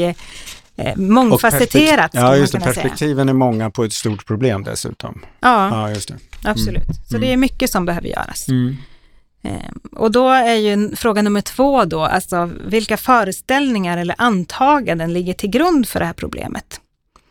eh, 0.77 0.95
mångfacetterat. 0.97 2.11
Ja, 2.13 2.35
just 2.35 2.53
det. 2.53 2.59
kunna 2.59 2.73
säga. 2.73 2.83
Perspektiven 2.83 3.29
är 3.29 3.33
många 3.33 3.69
på 3.69 3.83
ett 3.83 3.93
stort 3.93 4.25
problem 4.25 4.63
dessutom. 4.63 5.21
Ja, 5.39 5.69
Ja, 5.69 5.89
just 5.89 6.07
det. 6.07 6.17
absolut. 6.43 6.83
Så 7.09 7.17
det 7.17 7.33
är 7.33 7.37
mycket 7.37 7.69
som 7.71 7.85
behöver 7.85 8.07
göras. 8.07 8.47
Mm. 8.47 8.77
Eh, 9.43 9.51
Och 9.91 10.11
då 10.11 10.29
är 10.29 10.55
ju 10.55 10.95
fråga 10.95 11.21
nummer 11.21 11.41
två 11.41 11.85
då, 11.85 12.01
alltså 12.05 12.49
vilka 12.67 12.97
föreställningar 12.97 13.97
eller 13.97 14.15
antaganden 14.17 15.13
ligger 15.13 15.33
till 15.33 15.49
grund 15.49 15.87
för 15.87 15.99
det 15.99 16.05
här 16.05 16.13
problemet? 16.13 16.81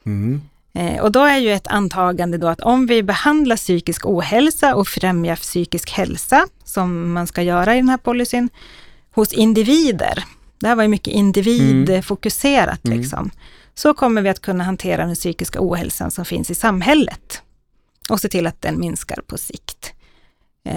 Mm. 0.07 0.43
Eh, 0.75 1.01
Och 1.03 1.13
då 1.13 1.21
är 1.25 1.39
ju 1.39 1.53
ett 1.53 1.67
antagande 1.67 2.39
då 2.39 2.47
att 2.49 2.61
om 2.61 2.87
vi 2.87 3.03
behandlar 3.03 3.57
psykisk 3.57 4.07
ohälsa 4.07 4.75
och 4.75 4.89
främjar 4.89 5.37
psykisk 5.37 5.91
hälsa, 5.91 6.47
som 6.65 7.13
man 7.13 7.27
ska 7.27 7.43
göra 7.43 7.75
i 7.75 7.77
den 7.77 7.89
här 7.89 7.97
policyn, 7.97 8.49
hos 9.15 9.33
individer, 9.33 10.25
det 10.65 10.69
här 10.69 10.77
var 10.77 10.83
ju 10.83 10.89
mycket 10.89 11.15
individfokuserat 11.15 12.85
Mm. 12.87 12.99
liksom, 12.99 13.31
så 13.75 13.95
kommer 13.95 14.23
vi 14.23 14.29
att 14.29 14.41
kunna 14.41 14.65
hantera 14.65 15.07
den 15.07 15.15
psykiska 15.15 15.59
ohälsan 15.63 16.11
som 16.11 16.25
finns 16.25 16.51
i 16.51 16.55
samhället 16.55 17.43
och 18.09 18.21
se 18.21 18.29
till 18.29 18.47
att 18.47 18.63
den 18.63 18.81
minskar 18.81 19.21
på 19.27 19.39
sikt. 19.39 19.93
Eh, 20.69 20.75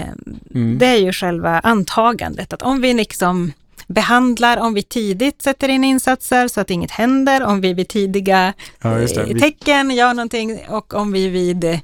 Mm. 0.55 0.77
Det 0.77 0.85
är 0.85 0.97
ju 0.97 1.11
själva 1.11 1.59
antagandet, 1.59 2.53
att 2.53 2.61
om 2.61 2.81
vi 2.81 2.93
liksom 2.93 3.51
behandlar, 3.87 4.57
om 4.57 4.73
vi 4.73 4.83
tidigt 4.83 5.41
sätter 5.41 5.69
in 5.69 5.83
insatser 5.83 6.47
så 6.47 6.61
att 6.61 6.69
inget 6.69 6.91
händer, 6.91 7.43
om 7.43 7.61
vi 7.61 7.73
vid 7.73 7.87
tidiga 7.87 8.53
Ja, 8.81 8.99
eh, 8.99 9.37
tecken 9.37 9.91
gör 9.91 10.13
någonting 10.13 10.59
och 10.69 10.93
om 10.93 11.11
vi 11.11 11.27
vid 11.29 11.79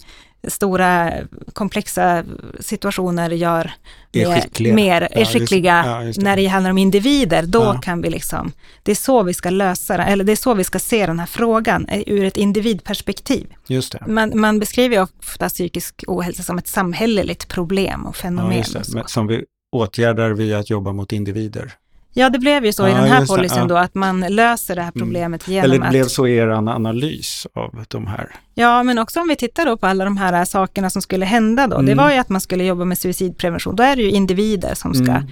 stora 0.48 1.14
komplexa 1.54 2.24
situationer 2.60 3.30
gör 3.30 3.72
Är 4.12 4.28
mer, 4.28 4.42
skickliga. 4.42 4.74
mer 4.76 5.02
Ja, 5.02 5.22
är 5.22 5.26
skickliga 5.26 5.84
ja, 5.86 6.04
just 6.04 6.20
det. 6.20 6.24
när 6.26 6.36
det 6.36 6.46
handlar 6.48 6.72
om 6.72 6.78
individer, 6.78 7.44
då 7.44 7.60
Ja. 7.62 7.80
kan 7.84 8.02
vi 8.02 8.10
liksom, 8.10 8.52
det 8.84 8.92
är 8.92 8.96
så 8.96 9.24
vi 9.24 9.34
ska 9.34 9.50
lösa 9.50 9.98
det, 9.98 10.04
eller 10.04 10.24
det 10.24 10.32
är 10.32 10.36
så 10.36 10.54
vi 10.54 10.64
ska 10.64 10.80
se 10.80 11.06
den 11.06 11.20
här 11.20 11.26
frågan 11.26 11.86
eh, 11.86 12.04
ur 12.08 12.26
ett 12.26 12.38
individperspektiv. 12.38 13.48
Just 13.68 13.92
det. 13.92 14.04
Man, 14.08 14.32
man 14.40 14.60
beskriver 14.60 15.02
ofta 15.02 15.50
psykisk 15.50 16.04
ohälsa 16.08 16.44
som 16.44 16.58
ett 16.58 16.68
samhälleligt 16.68 17.48
problem 17.48 18.06
och 18.06 18.16
fenomen. 18.16 18.64
det. 18.74 19.02
och 19.02 19.10
som 19.10 19.28
vi 19.28 19.44
åtgärdar 19.76 20.30
via 20.32 20.60
att 20.60 20.70
jobba 20.70 20.92
mot 20.94 21.12
individer. 21.12 21.74
Ja, 22.14 22.30
det 22.30 22.40
blev 22.40 22.66
ju 22.66 22.74
så 22.74 22.88
i 22.88 22.92
Ja, 22.92 22.98
den 22.98 23.08
här 23.08 23.22
det, 23.22 23.28
policyn 23.28 23.68
då, 23.68 23.78
att 23.78 23.96
man 23.96 24.20
löser 24.20 24.76
det 24.76 24.82
här 24.82 24.92
problemet 24.92 25.48
genom 25.48 25.64
Eller 25.66 25.80
det 25.80 25.86
att... 25.86 25.90
blev 25.92 26.06
så 26.08 26.28
i 26.28 26.36
er 26.38 26.48
analys 26.48 27.48
av 27.54 27.86
de 27.88 28.08
här. 28.08 28.36
Ja, 28.54 28.84
men 28.84 29.00
också 29.00 29.20
om 29.22 29.28
vi 29.28 29.36
tittar 29.36 29.66
då 29.66 29.78
på 29.78 29.88
alla 29.88 30.04
de 30.06 30.18
här 30.18 30.46
sakerna 30.46 30.90
som 30.90 31.02
skulle 31.02 31.26
hända 31.26 31.68
då. 31.68 31.76
Det 31.78 31.92
Mm. 31.92 31.98
var 31.98 32.12
ju 32.12 32.18
att 32.18 32.30
man 32.30 32.42
skulle 32.42 32.64
jobba 32.64 32.86
med 32.86 32.98
suicidprevention. 32.98 33.76
Då 33.76 33.84
är 33.84 33.96
det 33.96 34.02
ju 34.02 34.10
individer 34.12 34.74
som 34.76 34.94
ska 34.94 35.12
Mm. 35.12 35.24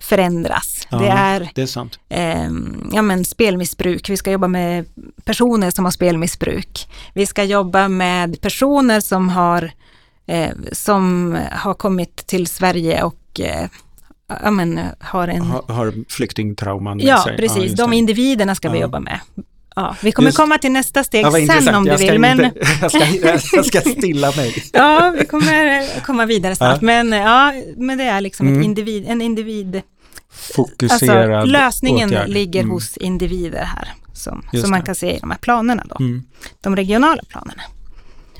förändras. 0.00 0.86
Ja. 0.90 0.98
Det 0.98 1.08
är 1.08 1.50
Det 1.54 1.76
är 1.76 1.88
ehm, 2.08 2.90
ja, 2.92 3.02
men 3.02 3.24
spelmissbruk. 3.24 4.10
Vi 4.10 4.16
ska 4.16 4.30
jobba 4.30 4.48
med 4.48 4.84
personer 5.24 5.70
som 5.70 5.84
har 5.84 5.92
spelmissbruk. 5.92 6.88
Vi 7.14 7.26
ska 7.26 7.44
jobba 7.44 7.88
med 7.88 8.40
personer 8.40 9.00
som 9.00 9.28
har, 9.28 9.70
eh, 10.26 10.50
som 10.72 11.36
har 11.52 11.74
kommit 11.74 12.16
till 12.26 12.46
Sverige 12.46 13.02
och 13.02 13.40
eh, 13.40 13.68
ja, 14.42 14.50
men, 14.50 14.80
har 15.00 15.28
en... 15.28 15.42
Har, 15.42 15.62
har 15.74 15.94
flyktingtrauman 16.08 16.96
med 16.96 17.06
Ja, 17.06 17.24
sig. 17.24 17.36
precis. 17.36 17.62
just 17.64 17.76
De 17.76 17.90
det. 17.90 17.96
individerna 17.96 18.54
ska 18.54 18.70
vi 18.70 18.78
Ja. 18.78 18.82
jobba 18.82 19.00
med. 19.00 19.20
Ja, 19.76 19.96
vi 20.02 20.12
kommer 20.12 20.28
Just- 20.28 20.36
komma 20.38 20.58
till 20.58 20.72
nästa 20.72 21.04
steg 21.04 21.24
Ja, 21.24 21.30
sen 21.62 21.74
om 21.74 21.84
du 21.84 21.96
vill. 21.96 22.18
Men, 22.18 22.44
Inte, 22.44 22.60
jag, 22.80 22.90
ska, 23.42 23.56
jag 23.56 23.66
ska 23.66 23.80
stilla 23.80 24.32
mig. 24.36 24.64
ja, 24.72 25.14
vi 25.18 25.26
kommer 25.26 26.00
komma 26.00 26.26
vidare 26.26 26.56
snart. 26.56 26.82
Ja. 26.82 26.86
Men, 26.86 27.12
ja, 27.12 27.52
men 27.76 27.98
det 27.98 28.04
är 28.04 28.20
liksom 28.20 28.46
Mm. 28.48 28.62
individ, 28.62 29.04
en 29.08 29.22
individ. 29.22 29.82
Fokuserad 30.56 31.32
Alltså, 31.34 31.52
lösningen 31.52 32.08
åtgärd. 32.08 32.28
ligger 32.28 32.60
Mm. 32.60 32.70
hos 32.72 32.96
individer 32.96 33.64
här, 33.64 33.88
som, 34.12 34.42
Just 34.52 34.62
som 34.64 34.70
man 34.70 34.82
kan 34.82 34.94
se 34.94 35.16
i 35.16 35.18
de 35.18 35.30
här 35.30 35.38
planerna 35.38 35.84
då. 35.88 35.96
Mm. 36.04 36.22
De 36.60 36.76
regionala 36.76 37.22
planerna. 37.28 37.62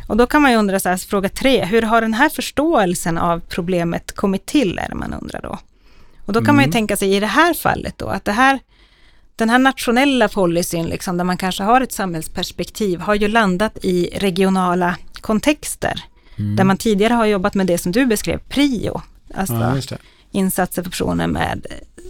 Och 0.09 0.17
då 0.17 0.27
kan 0.27 0.43
man 0.43 0.51
ju 0.51 0.57
undra 0.57 0.81
så 0.81 0.89
här, 0.89 0.97
fråga 0.97 1.29
tre, 1.29 1.65
hur 1.65 1.83
har 1.83 2.01
den 2.01 2.15
här 2.15 2.29
förståelsen 2.29 3.19
av 3.19 3.41
problemet 3.49 4.13
kommit 4.17 4.47
till, 4.47 4.79
är 4.79 4.89
det 4.89 4.95
man 4.95 5.15
undrar 5.23 5.41
då. 5.43 5.59
Och 6.31 6.35
då 6.35 6.45
kan 6.45 6.55
man 6.55 6.63
ju 6.65 6.67
Mm. 6.67 6.73
tänka 6.73 6.97
sig 6.97 7.15
i 7.17 7.21
det 7.21 7.27
här 7.27 7.55
fallet 7.55 7.99
då, 7.99 8.07
att 8.07 8.25
det 8.25 8.33
här, 8.33 8.59
den 9.37 9.51
här 9.51 9.59
nationella 9.59 10.29
policyn, 10.29 10.87
liksom, 10.87 11.17
där 11.17 11.25
man 11.25 11.37
kanske 11.37 11.63
har 11.63 11.81
ett 11.81 11.93
samhällsperspektiv, 11.93 13.01
har 13.01 13.15
ju 13.15 13.29
landat 13.29 13.79
i 13.83 14.09
regionala 14.21 14.97
kontexter. 15.21 16.05
Mm. 16.39 16.57
Där 16.57 16.65
man 16.65 16.77
tidigare 16.77 17.15
har 17.15 17.27
jobbat 17.27 17.55
med 17.55 17.67
det 17.67 17.79
som 17.79 17.93
du 17.93 18.07
beskrev, 18.07 18.39
prio. 18.49 19.03
Alltså 19.35 19.55
Ja, 19.55 19.97
insatser 20.31 20.83
för 20.83 20.91
personer 20.91 21.27
med 21.27 21.67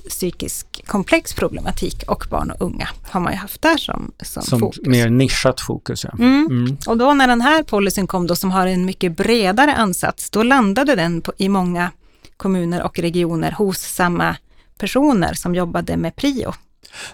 psykisk 0.09 0.67
komplex 0.87 1.35
problematik 1.35 2.03
och 2.07 2.27
barn 2.31 2.51
och 2.51 2.63
unga 2.63 2.89
har 3.11 3.21
man 3.21 3.33
ju 3.33 3.39
haft 3.39 3.63
där 3.63 3.77
som, 3.77 4.13
som, 4.23 4.43
Som 4.43 4.61
fokus. 4.61 4.87
mer 4.87 5.11
nischat 5.11 5.61
fokus. 5.61 6.05
Ja. 6.05 6.11
Mm. 6.19 6.47
Mm. 6.51 6.77
Och 6.87 6.97
då 6.99 7.15
när 7.15 7.27
den 7.29 7.41
här 7.41 7.63
policyn 7.63 8.07
kom 8.07 8.27
då 8.27 8.37
som 8.37 8.51
har 8.51 8.67
en 8.67 8.85
mycket 8.85 9.17
bredare 9.17 9.75
ansats, 9.75 10.31
då 10.31 10.43
landade 10.43 10.95
den 10.95 11.21
på, 11.21 11.33
i 11.37 11.49
många 11.49 11.91
kommuner 12.41 12.83
och 12.83 12.99
regioner 12.99 13.53
hos 13.53 13.79
samma 13.79 14.37
personer 14.79 15.35
som 15.35 15.55
jobbade 15.55 15.97
med 15.97 16.17
prio. 16.17 16.53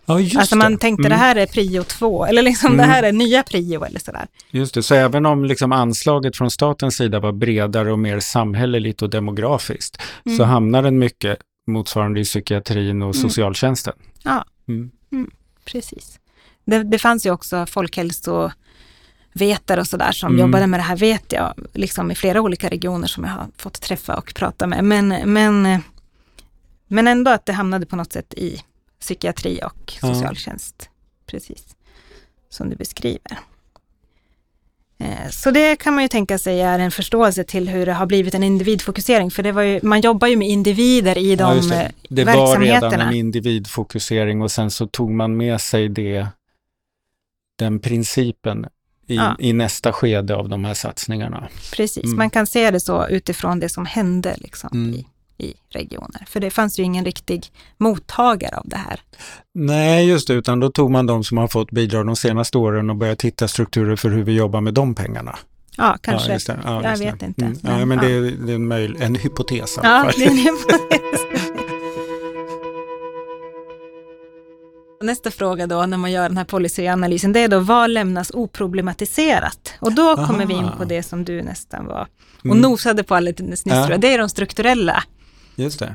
Ja, 0.07 0.21
just 0.21 0.37
alltså 0.37 0.57
man 0.57 0.73
det. 0.73 0.79
tänkte 0.79 1.03
Mm. 1.03 1.11
det 1.11 1.17
här 1.17 1.37
är 1.37 1.47
prio 1.47 1.83
två, 1.83 2.25
eller 2.27 2.43
liksom 2.43 2.67
Mm. 2.75 2.77
det 2.87 2.93
här 2.93 3.03
är 3.03 3.13
nya 3.13 3.43
prio 3.43 3.85
eller 3.85 4.01
sådär. 4.01 4.27
Just 4.51 4.75
det, 4.75 4.83
så 4.83 4.95
även 4.95 5.27
om 5.27 5.45
liksom 5.45 5.73
anslaget 5.73 6.37
från 6.37 6.51
statens 6.51 6.97
sida 6.97 7.21
var 7.21 7.33
bredare 7.33 7.93
och 7.93 7.99
mer 7.99 8.21
samhälleligt 8.21 9.03
och 9.03 9.11
demografiskt, 9.11 10.03
så 10.25 10.31
Mm. 10.31 10.49
hamnar 10.49 10.83
den 10.83 10.99
mycket 10.99 11.39
motsvarande 11.67 12.21
i 12.21 12.25
psykiatrin 12.25 13.03
och 13.03 13.15
Mm. 13.15 13.29
socialtjänsten. 13.29 13.95
Ja. 14.23 14.45
Mm. 14.69 14.91
Precis. 15.65 16.19
Det, 16.65 16.83
det 16.83 16.99
fanns 16.99 17.27
ju 17.27 17.31
också 17.31 17.67
folkhälsovetare 19.37 19.81
och 19.81 19.87
sådär 19.87 20.13
som 20.13 20.29
Mm. 20.33 20.41
jobbade 20.41 20.67
med 20.67 20.81
det 20.81 20.85
här 20.85 20.97
vet 20.97 21.33
jag, 21.33 21.55
liksom 21.75 22.11
i 22.11 22.15
flera 22.15 22.41
olika 22.41 22.69
regioner 22.69 23.07
som 23.09 23.25
jag 23.25 23.31
har 23.31 23.47
fått 23.57 23.81
träffa 23.81 24.17
och 24.17 24.35
prata 24.35 24.67
med. 24.67 24.85
Men, 24.85 25.09
men, 25.33 25.83
men 26.89 27.09
ändå 27.09 27.31
att 27.31 27.47
det 27.47 27.53
hamnade 27.53 27.87
på 27.87 27.97
något 27.97 28.13
sätt 28.13 28.35
i 28.35 28.61
psykiatri 29.01 29.61
och 29.65 29.93
Ja. 30.03 30.09
socialtjänst. 30.15 30.91
Precis. 31.27 31.77
Som 32.51 32.71
du 32.71 32.77
beskriver. 32.77 33.39
Eh, 34.99 35.29
Så 35.31 35.51
det 35.51 35.77
kan 35.77 35.95
man 35.95 36.03
ju 36.05 36.09
tänka 36.09 36.39
sig 36.39 36.61
är 36.61 36.79
en 36.79 36.91
förståelse 36.91 37.45
till 37.45 37.69
hur 37.69 37.87
det 37.87 37.93
har 37.93 38.07
blivit 38.07 38.35
en 38.35 38.43
individfokusering. 38.43 39.31
För 39.31 39.43
det 39.43 39.53
var 39.53 39.63
ju, 39.63 39.81
man 39.83 40.01
jobbar 40.01 40.29
ju 40.29 40.37
med 40.37 40.49
individer 40.49 41.19
i 41.19 41.35
Ja, 41.35 41.37
de 41.49 41.57
just 41.57 41.71
det. 41.71 41.83
eh, 41.83 41.91
det 42.09 42.25
var 42.25 42.33
redan 42.33 42.61
verksamheterna. 42.61 43.09
en 43.09 43.15
individfokusering 43.15 44.43
och 44.43 44.51
sen 44.51 44.71
så 44.71 44.87
tog 44.87 45.11
man 45.11 45.37
med 45.37 45.61
sig 45.61 45.89
det, 45.89 46.27
den 47.59 47.79
principen 47.81 48.67
i, 49.07 49.15
Ja. 49.17 49.37
i 49.39 49.53
nästa 49.53 49.93
skede 49.93 50.37
av 50.37 50.49
de 50.49 50.65
här 50.65 50.75
satsningarna. 50.75 51.49
Precis, 51.77 52.05
Mm. 52.05 52.17
man 52.17 52.31
kan 52.31 52.47
se 52.47 52.71
det 52.71 52.81
så 52.81 53.09
utifrån 53.09 53.61
det 53.61 53.69
som 53.69 53.87
hände 53.87 54.35
liksom, 54.39 54.71
Mm. 54.73 54.95
i, 54.95 55.07
i 55.39 55.55
regioner. 55.71 56.25
För 56.29 56.41
det 56.41 56.51
fanns 56.51 56.79
ju 56.79 56.83
ingen 56.83 57.05
riktig 57.05 57.47
mottagare 57.79 58.57
av 58.57 58.69
det 58.69 58.77
här. 58.77 59.01
Nej, 59.55 60.09
just 60.09 60.29
det, 60.29 60.35
utan 60.35 60.61
då 60.61 60.71
tog 60.71 60.91
man 60.91 61.07
de 61.07 61.25
som 61.25 61.39
har 61.39 61.49
fått 61.49 61.71
bidrag 61.71 62.07
de 62.07 62.17
senaste 62.17 62.59
åren 62.59 62.91
och 62.91 62.97
började 62.97 63.17
titta 63.17 63.49
strukturer 63.49 63.97
för 63.97 64.11
hur 64.11 64.23
vi 64.23 64.33
jobbar 64.33 64.61
med 64.61 64.75
de 64.75 64.95
pengarna. 64.95 65.39
Ja, 65.79 65.97
kanske. 66.01 66.39
Ja. 66.49 66.55
Ja, 66.65 66.83
Jag 66.83 66.97
vet 66.99 67.23
inte, 67.23 67.45
Mm. 67.45 67.59
men, 67.63 67.79
ja, 67.81 67.87
men 67.87 67.99
det, 67.99 68.07
är, 68.13 68.21
det 68.21 68.53
är 68.53 68.55
en, 68.55 68.69
möjl, 68.69 68.97
en 69.01 69.15
hypotes. 69.15 69.79
Ja, 69.83 70.11
det 70.17 70.25
är 70.25 70.31
en 70.31 70.37
hypotes. 70.37 71.21
Nästa 75.07 75.31
fråga 75.31 75.67
då 75.67 75.87
när 75.87 75.97
man 75.97 76.13
gör 76.13 76.29
den 76.29 76.37
här 76.37 76.45
policyanalysen, 76.45 77.33
det 77.33 77.41
är 77.41 77.49
då 77.49 77.61
vad 77.61 77.91
lämnas 77.91 78.31
oproblematiserat? 78.35 79.73
Och 79.81 79.93
då 79.95 80.17
kommer 80.27 80.47
vi 80.47 80.55
in 80.55 80.65
Aha. 80.65 80.77
på 80.77 80.85
det 80.85 81.03
som 81.03 81.25
du 81.25 81.43
nästan 81.43 81.87
var 81.87 82.09
och 82.39 82.45
Mm. 82.47 82.59
nosade 82.59 83.03
på 83.03 83.15
alldeles 83.15 83.65
nyss, 83.67 83.75
Ja. 83.89 83.99
det 83.99 84.15
är 84.15 84.19
de 84.19 84.29
strukturella 84.29 85.03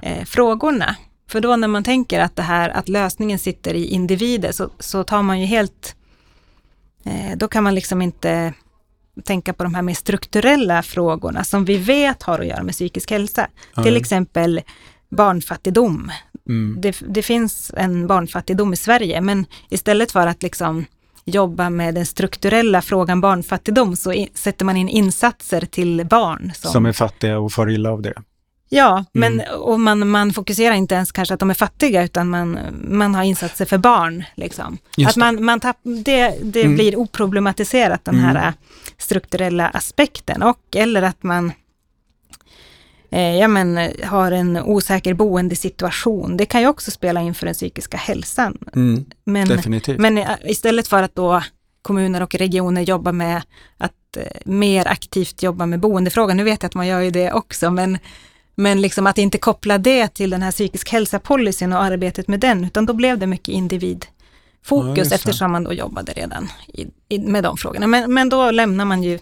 eh, 0.01 0.25
frågorna. 0.25 0.95
För 1.29 1.39
då 1.41 1.55
när 1.55 1.67
man 1.67 1.83
tänker 1.83 2.19
att 2.19 2.35
det 2.35 2.41
här, 2.43 2.69
att 2.69 2.89
lösningen 2.89 3.39
sitter 3.39 3.73
i 3.73 3.85
individer, 3.85 4.51
så, 4.51 4.69
så 4.79 5.03
tar 5.03 5.21
man 5.21 5.39
ju 5.39 5.45
helt, 5.45 5.95
eh, 7.05 7.37
då 7.37 7.47
kan 7.47 7.63
man 7.63 7.75
liksom 7.75 8.01
inte 8.01 8.53
tänka 9.23 9.53
på 9.53 9.63
de 9.63 9.75
här 9.75 9.81
mer 9.81 9.93
strukturella 9.93 10.83
frågorna 10.83 11.43
som 11.43 11.65
vi 11.65 11.77
vet 11.77 12.23
har 12.23 12.39
att 12.39 12.47
göra 12.47 12.63
med 12.63 12.73
psykisk 12.73 13.11
hälsa. 13.11 13.47
Ja. 13.75 13.83
Till 13.83 13.97
exempel 13.97 14.61
barnfattigdom. 15.09 16.11
Mm. 16.51 16.81
Det, 16.81 17.01
det 17.07 17.21
finns 17.21 17.71
en 17.77 18.07
barnfattigdom 18.07 18.73
i 18.73 18.75
Sverige, 18.75 19.21
men 19.21 19.45
istället 19.69 20.11
för 20.11 20.27
att 20.27 20.43
liksom 20.43 20.85
jobba 21.25 21.69
med 21.69 21.95
den 21.95 22.05
strukturella 22.05 22.81
frågan 22.81 23.21
barnfattigdom 23.21 23.95
så 23.95 24.13
i, 24.13 24.29
sätter 24.33 24.65
man 24.65 24.77
in 24.77 24.89
insatser 24.89 25.61
till 25.65 26.05
barn. 26.09 26.51
Som, 26.55 26.71
Som 26.71 26.85
är 26.85 26.93
fattiga 26.93 27.39
och 27.39 27.51
far 27.53 27.69
illa 27.69 27.91
av 27.91 28.01
det. 28.01 28.13
Ja, 28.73 29.05
men 29.13 29.33
Mm. 29.41 29.61
och 29.61 29.79
man, 29.79 30.07
man 30.09 30.33
fokuserar 30.33 30.75
inte 30.75 30.95
ens 30.95 31.11
kanske 31.11 31.33
att 31.33 31.39
de 31.39 31.49
är 31.49 31.53
fattiga, 31.53 32.03
utan 32.03 32.29
man, 32.29 32.59
man 32.89 33.15
har 33.15 33.23
insatser 33.23 33.65
för 33.65 33.77
barn. 33.77 34.23
Liksom. 34.35 34.77
Just 34.97 35.09
att 35.09 35.15
man, 35.17 35.45
man 35.45 35.59
tapp, 35.59 35.77
det 35.83 36.35
det 36.43 36.61
Mm. 36.63 36.75
blir 36.75 36.95
oproblematiserat, 36.95 38.05
den 38.05 38.15
här 38.15 38.31
Mm. 38.35 38.47
äh, 38.47 38.53
strukturella 38.97 39.67
aspekten. 39.69 40.41
Och 40.41 40.59
eller 40.75 41.01
att 41.01 41.23
man 41.23 41.51
eh, 43.11 43.35
ja, 43.35 43.47
men, 43.47 43.77
eh, 43.77 44.07
har 44.07 44.31
en 44.31 44.57
osäker 44.57 45.13
boendesituation. 45.13 46.37
Det 46.37 46.45
kan 46.45 46.61
ju 46.61 46.67
också 46.67 46.91
spela 46.91 47.21
in 47.21 47.33
för 47.33 47.45
den 47.45 47.55
psykiska 47.55 47.97
hälsan. 47.97 48.57
Mm. 48.75 49.05
Men, 49.23 49.47
Definitivt. 49.47 49.99
men 49.99 50.17
eh, 50.17 50.29
istället 50.43 50.87
för 50.87 51.03
att 51.03 51.15
då 51.15 51.43
kommuner 51.81 52.23
och 52.23 52.35
regioner 52.35 52.81
jobbar 52.81 53.11
med 53.11 53.41
att 53.77 54.17
eh, 54.17 54.23
mer 54.45 54.87
aktivt 54.87 55.43
jobba 55.43 55.65
med 55.65 55.79
boendefrågan, 55.79 56.37
nu 56.37 56.43
vet 56.43 56.63
jag 56.63 56.67
att 56.67 56.75
man 56.75 56.87
gör 56.87 56.99
ju 57.01 57.11
det 57.11 57.31
också, 57.31 57.71
men, 57.71 57.97
men 58.55 58.81
liksom 58.81 59.07
att 59.07 59.17
inte 59.17 59.37
koppla 59.37 59.77
det 59.77 60.07
till 60.07 60.29
den 60.29 60.41
här 60.41 60.51
psykisk 60.51 60.89
hälsa-policyn 60.89 61.73
och 61.73 61.83
arbetet 61.83 62.27
med 62.27 62.39
den, 62.39 62.63
utan 62.65 62.85
då 62.85 62.93
blev 62.93 63.17
det 63.19 63.27
mycket 63.27 63.47
Ja, 63.47 63.53
individfokus 63.53 65.09
det. 65.09 65.15
eftersom 65.15 65.51
man 65.51 65.63
då 65.63 65.73
jobbade 65.73 66.11
redan 66.11 66.49
i, 66.67 66.87
i, 67.09 67.19
med 67.19 67.43
de 67.43 67.57
frågorna. 67.57 67.87
Men, 67.87 68.13
men 68.13 68.29
då 68.29 68.51
lämnar 68.51 68.85
man 68.85 69.03
ju 69.03 69.19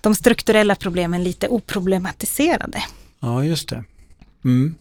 de 0.00 0.14
strukturella 0.14 0.74
problemen 0.74 1.24
lite 1.24 1.48
oproblematiserade. 1.48 2.82
Ja, 3.20 3.44
just 3.44 3.68
det. 3.68 3.84
Mm. 4.44 4.74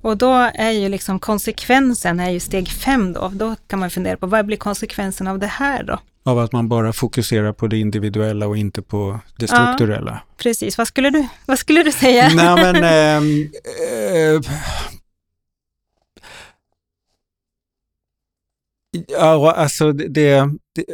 Och 0.00 0.16
då 0.16 0.32
är 0.54 0.70
ju 0.70 0.88
liksom 0.88 1.18
konsekvensen 1.18 2.20
är 2.20 2.30
ju 2.30 2.40
steg 2.40 2.68
fem 2.68 3.12
då. 3.12 3.30
Då 3.34 3.56
kan 3.66 3.78
man 3.78 3.90
fundera 3.90 4.16
på 4.16 4.26
vad 4.26 4.46
blir 4.46 4.56
konsekvensen 4.56 5.26
av 5.26 5.38
det 5.38 5.46
här 5.46 5.82
då? 5.82 5.98
Av 6.22 6.38
att 6.38 6.52
man 6.52 6.68
bara 6.68 6.92
fokuserar 6.92 7.52
på 7.52 7.66
det 7.66 7.78
individuella 7.78 8.46
och 8.46 8.56
inte 8.56 8.82
på 8.82 9.20
det 9.36 9.48
strukturella. 9.48 10.10
Ja, 10.10 10.34
precis, 10.36 10.78
vad 10.78 10.88
skulle 10.88 11.10
du, 11.10 11.26
vad 11.46 11.58
skulle 11.58 11.82
du 11.82 11.92
säga? 11.92 12.28
Nej, 12.34 12.72
men, 12.72 12.76
ehm, 12.76 13.50
eh, 13.80 14.34
eh, 14.34 14.40
ja, 19.08 19.52
alltså 19.52 19.92
det, 19.92 20.08
det, 20.08 20.84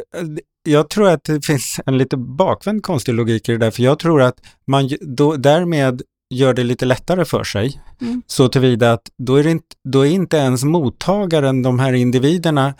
jag 0.65 0.89
tror 0.89 1.09
att 1.09 1.23
det 1.23 1.45
finns 1.45 1.79
en 1.85 1.97
lite 1.97 2.17
bakvänd 2.17 2.83
konstig 2.83 3.13
logik 3.13 3.49
i 3.49 3.51
det 3.51 3.57
där, 3.57 3.71
för 3.71 3.83
jag 3.83 3.99
tror 3.99 4.21
att 4.21 4.35
man 4.67 4.89
då, 5.01 5.35
därmed 5.35 6.01
gör 6.29 6.53
det 6.53 6.63
lite 6.63 6.85
lättare 6.85 7.25
för 7.25 7.43
sig. 7.43 7.81
Mm. 8.01 8.21
Så 8.27 8.47
tillvida 8.47 8.93
att 8.93 9.09
då 9.17 9.35
är, 9.35 9.43
det 9.43 9.51
inte, 9.51 9.75
då 9.89 10.05
är 10.05 10.11
inte 10.11 10.37
ens 10.37 10.63
mottagaren, 10.63 11.63
de 11.63 11.79
här 11.79 11.93
individerna, 11.93 12.73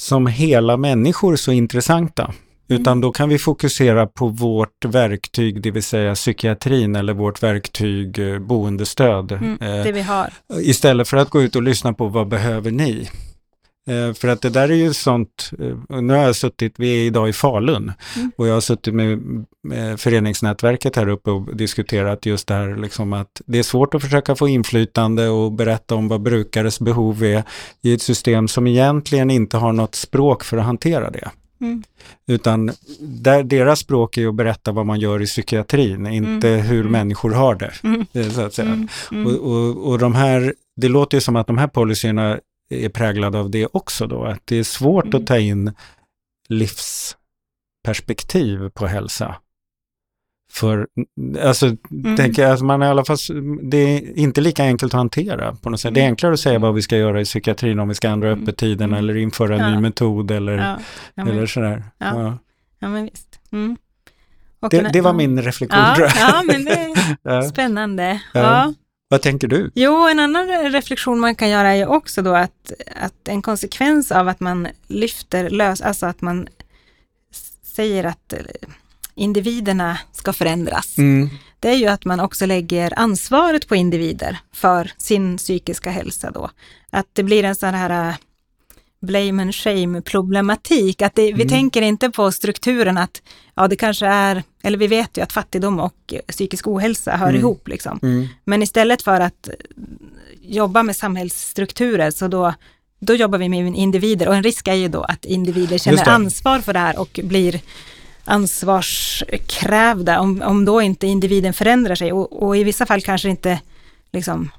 som 0.00 0.26
hela 0.26 0.76
människor 0.76 1.36
så 1.36 1.52
intressanta. 1.52 2.32
Utan 2.68 3.00
då 3.00 3.12
kan 3.12 3.28
vi 3.28 3.38
fokusera 3.38 4.06
på 4.06 4.28
vårt 4.28 4.84
verktyg, 4.84 5.62
det 5.62 5.70
vill 5.70 5.82
säga 5.82 6.14
psykiatrin 6.14 6.96
eller 6.96 7.12
vårt 7.12 7.42
verktyg 7.42 8.18
eh, 8.18 8.38
boendestöd. 8.38 9.32
Mm, 9.32 9.58
Eh, 9.60 9.84
det 9.84 9.92
vi 9.92 10.02
har. 10.02 10.32
Istället 10.60 11.08
för 11.08 11.16
att 11.16 11.30
gå 11.30 11.42
ut 11.42 11.56
och 11.56 11.62
lyssna 11.62 11.92
på 11.92 12.08
vad 12.08 12.28
behöver 12.28 12.70
ni? 12.70 13.08
Eh, 13.88 14.12
för 14.14 14.28
att 14.28 14.42
det 14.42 14.50
där 14.50 14.68
är 14.70 14.74
ju 14.74 14.92
sånt, 14.94 15.50
eh, 15.90 16.00
nu 16.00 16.14
har 16.14 16.22
jag 16.22 16.36
suttit, 16.36 16.74
vi 16.76 16.90
är 17.02 17.06
idag 17.06 17.28
i 17.28 17.32
Falun 17.32 17.92
Mm. 18.16 18.32
och 18.38 18.48
jag 18.48 18.54
har 18.54 18.60
suttit 18.60 18.94
med, 18.94 19.20
föreningsnätverket 20.00 20.96
här 20.96 21.08
uppe 21.08 21.30
och 21.30 21.56
diskuterat 21.56 22.26
just 22.26 22.46
det 22.48 22.54
här 22.54 22.76
liksom 22.76 23.12
att 23.12 23.42
det 23.46 23.58
är 23.58 23.62
svårt 23.62 23.94
att 23.94 24.02
försöka 24.02 24.36
få 24.36 24.48
inflytande 24.48 25.28
och 25.28 25.52
berätta 25.52 25.94
om 25.94 26.08
vad 26.08 26.20
brukares 26.22 26.80
behov 26.80 27.24
är 27.24 27.42
i 27.82 27.92
ett 27.94 28.02
system 28.02 28.48
som 28.48 28.66
egentligen 28.66 29.30
inte 29.30 29.56
har 29.56 29.72
något 29.72 29.94
språk 29.94 30.44
för 30.44 30.56
att 30.56 30.64
hantera 30.64 31.10
det. 31.10 31.30
Mm. 31.60 31.82
Utan 32.28 32.70
där, 33.00 33.42
deras 33.42 33.78
språk 33.80 34.16
är 34.18 34.28
att 34.28 34.34
berätta 34.34 34.72
vad 34.72 34.86
man 34.86 35.00
gör 35.00 35.22
i 35.22 35.26
psykiatrin, 35.26 36.06
inte 36.06 36.48
hur 36.48 36.80
Mm. 36.80 36.92
människor 36.92 37.30
har 37.30 37.54
det. 37.54 37.72
Mm. 37.82 38.06
eh, 38.12 38.28
Så 38.28 38.40
att 38.40 38.54
säga. 38.54 38.68
Mm. 38.68 38.88
Mm. 39.12 39.26
Och, 39.26 39.52
och, 39.52 39.88
och 39.90 39.98
de 39.98 40.14
här, 40.14 40.54
det 40.76 40.88
låter 40.88 41.16
ju 41.16 41.20
som 41.20 41.36
att 41.36 41.46
de 41.46 41.58
här 41.58 41.66
policyerna 41.68 42.38
är 42.68 42.88
präglade 42.88 43.38
av 43.38 43.50
det 43.50 43.66
också 43.72 44.06
då, 44.06 44.24
att 44.24 44.40
det 44.44 44.56
är 44.56 44.62
svårt 44.64 45.04
Mm. 45.04 45.20
att 45.20 45.26
ta 45.26 45.38
in 45.38 45.72
livsperspektiv 46.48 48.68
på 48.74 48.86
hälsa. 48.86 49.36
För, 50.52 50.86
alltså, 51.42 51.66
Mm. 51.90 52.16
tänker 52.16 52.42
jag, 52.42 52.50
alltså 52.50 52.64
man 52.64 52.82
är 52.82 52.86
i 52.86 52.88
alla 52.88 53.04
fall, 53.04 53.16
det 53.62 53.76
är 53.76 54.18
inte 54.18 54.40
lika 54.40 54.64
enkelt 54.64 54.94
att 54.94 54.98
hantera 54.98 55.54
på 55.54 55.70
något 55.70 55.80
sätt. 55.80 55.94
Det 55.94 56.00
är 56.00 56.04
Mm. 56.04 56.12
enklare 56.12 56.32
att 56.34 56.40
säga 56.40 56.58
vad 56.58 56.74
vi 56.74 56.82
ska 56.82 56.96
göra 56.96 57.20
i 57.20 57.24
psykiatrin, 57.24 57.78
om 57.78 57.88
vi 57.88 57.94
ska 57.94 58.08
ändra 58.08 58.28
Mm. 58.30 58.42
öppettiderna 58.42 58.84
Mm. 58.96 58.98
eller 58.98 59.16
införa 59.16 59.56
en 59.64 59.72
ny 59.74 59.80
metod 59.80 60.30
eller, 60.30 60.56
Ja, 60.58 60.78
ja, 61.14 61.22
eller 61.22 61.34
men, 61.34 61.48
sådär. 61.48 61.84
Ja. 61.98 62.38
Ja. 62.78 62.88
men 62.88 63.04
visst. 63.04 63.40
Mm. 63.52 63.76
Det, 64.70 64.90
det 64.92 65.00
var 65.00 65.12
min 65.12 65.42
reflektion 65.42 65.78
Ja, 65.80 66.08
ja, 66.18 66.42
men 66.46 66.64
det 66.64 66.94
är 67.24 67.42
spännande. 67.42 68.20
Ja. 68.34 68.74
Vad 69.08 69.22
tänker 69.22 69.48
du? 69.48 69.70
Jo, 69.74 70.08
en 70.08 70.18
annan 70.18 70.48
reflektion 70.72 71.20
man 71.20 71.34
kan 71.34 71.48
göra 71.48 71.74
är 71.74 71.86
också 71.86 72.22
då 72.22 72.34
att, 72.34 72.72
att 72.96 73.28
en 73.28 73.42
konsekvens 73.42 74.12
av 74.12 74.28
att 74.28 74.40
man 74.40 74.68
lyfter 74.86 75.50
lös, 75.50 75.80
alltså 75.80 76.06
att 76.06 76.20
man 76.20 76.48
säger 77.62 78.04
att 78.04 78.32
eh, 78.32 78.38
individerna 79.14 79.98
ska 80.12 80.32
förändras. 80.32 80.98
Mm. 80.98 81.30
Det 81.60 81.68
är 81.68 81.74
ju 81.74 81.86
att 81.86 82.04
man 82.04 82.20
också 82.20 82.46
lägger 82.46 82.98
ansvaret 82.98 83.68
på 83.68 83.76
individer 83.76 84.38
för 84.52 84.92
sin 84.98 85.36
psykiska 85.36 85.90
hälsa 85.90 86.30
då. 86.30 86.50
Att 86.90 87.06
det 87.12 87.22
blir 87.22 87.44
en 87.44 87.56
sån 87.56 87.74
här 87.74 88.08
eh, 88.08 88.14
blame 89.06 89.42
and 89.42 89.54
shame 89.54 90.00
problematik. 90.02 91.02
Att 91.02 91.14
det, 91.14 91.22
vi 91.22 91.32
Mm. 91.32 91.48
tänker 91.48 91.82
inte 91.82 92.10
på 92.10 92.32
strukturen 92.32 92.98
att 92.98 93.22
ja, 93.54 93.68
det 93.68 93.76
kanske 93.76 94.06
är, 94.06 94.42
eller 94.62 94.78
vi 94.78 94.86
vet 94.86 95.16
ju 95.18 95.22
att 95.22 95.32
fattigdom 95.32 95.80
och 95.80 96.14
psykisk 96.28 96.66
ohälsa 96.66 97.16
hör 97.16 97.28
Mm. 97.28 97.40
ihop 97.40 97.68
liksom. 97.68 97.98
Mm. 98.02 98.28
Men 98.44 98.62
istället 98.62 99.02
för 99.02 99.20
att 99.20 99.48
jobba 100.42 100.82
med 100.82 100.96
samhällsstrukturer 100.96 102.10
så 102.10 102.28
då, 102.28 102.54
då 103.00 103.14
jobbar 103.14 103.38
vi 103.38 103.48
med 103.48 103.76
individer 103.76 104.28
och 104.28 104.34
en 104.34 104.42
risk 104.42 104.68
är 104.68 104.74
ju 104.74 104.88
då 104.88 105.02
att 105.02 105.24
individer 105.24 105.78
känner 105.78 106.08
ansvar 106.08 106.58
för 106.60 106.72
det 106.72 106.78
här 106.78 106.98
och 106.98 107.20
blir 107.24 107.60
ansvarskrävda 108.24 110.20
om, 110.20 110.42
om 110.42 110.64
då 110.64 110.82
inte 110.82 111.06
individen 111.06 111.52
förändrar 111.52 111.94
sig 111.94 112.12
och, 112.12 112.42
och 112.42 112.56
i 112.56 112.64
vissa 112.64 112.86
fall 112.86 113.00
kanske 113.02 113.28
inte 113.28 113.60
liksom, 114.12 114.50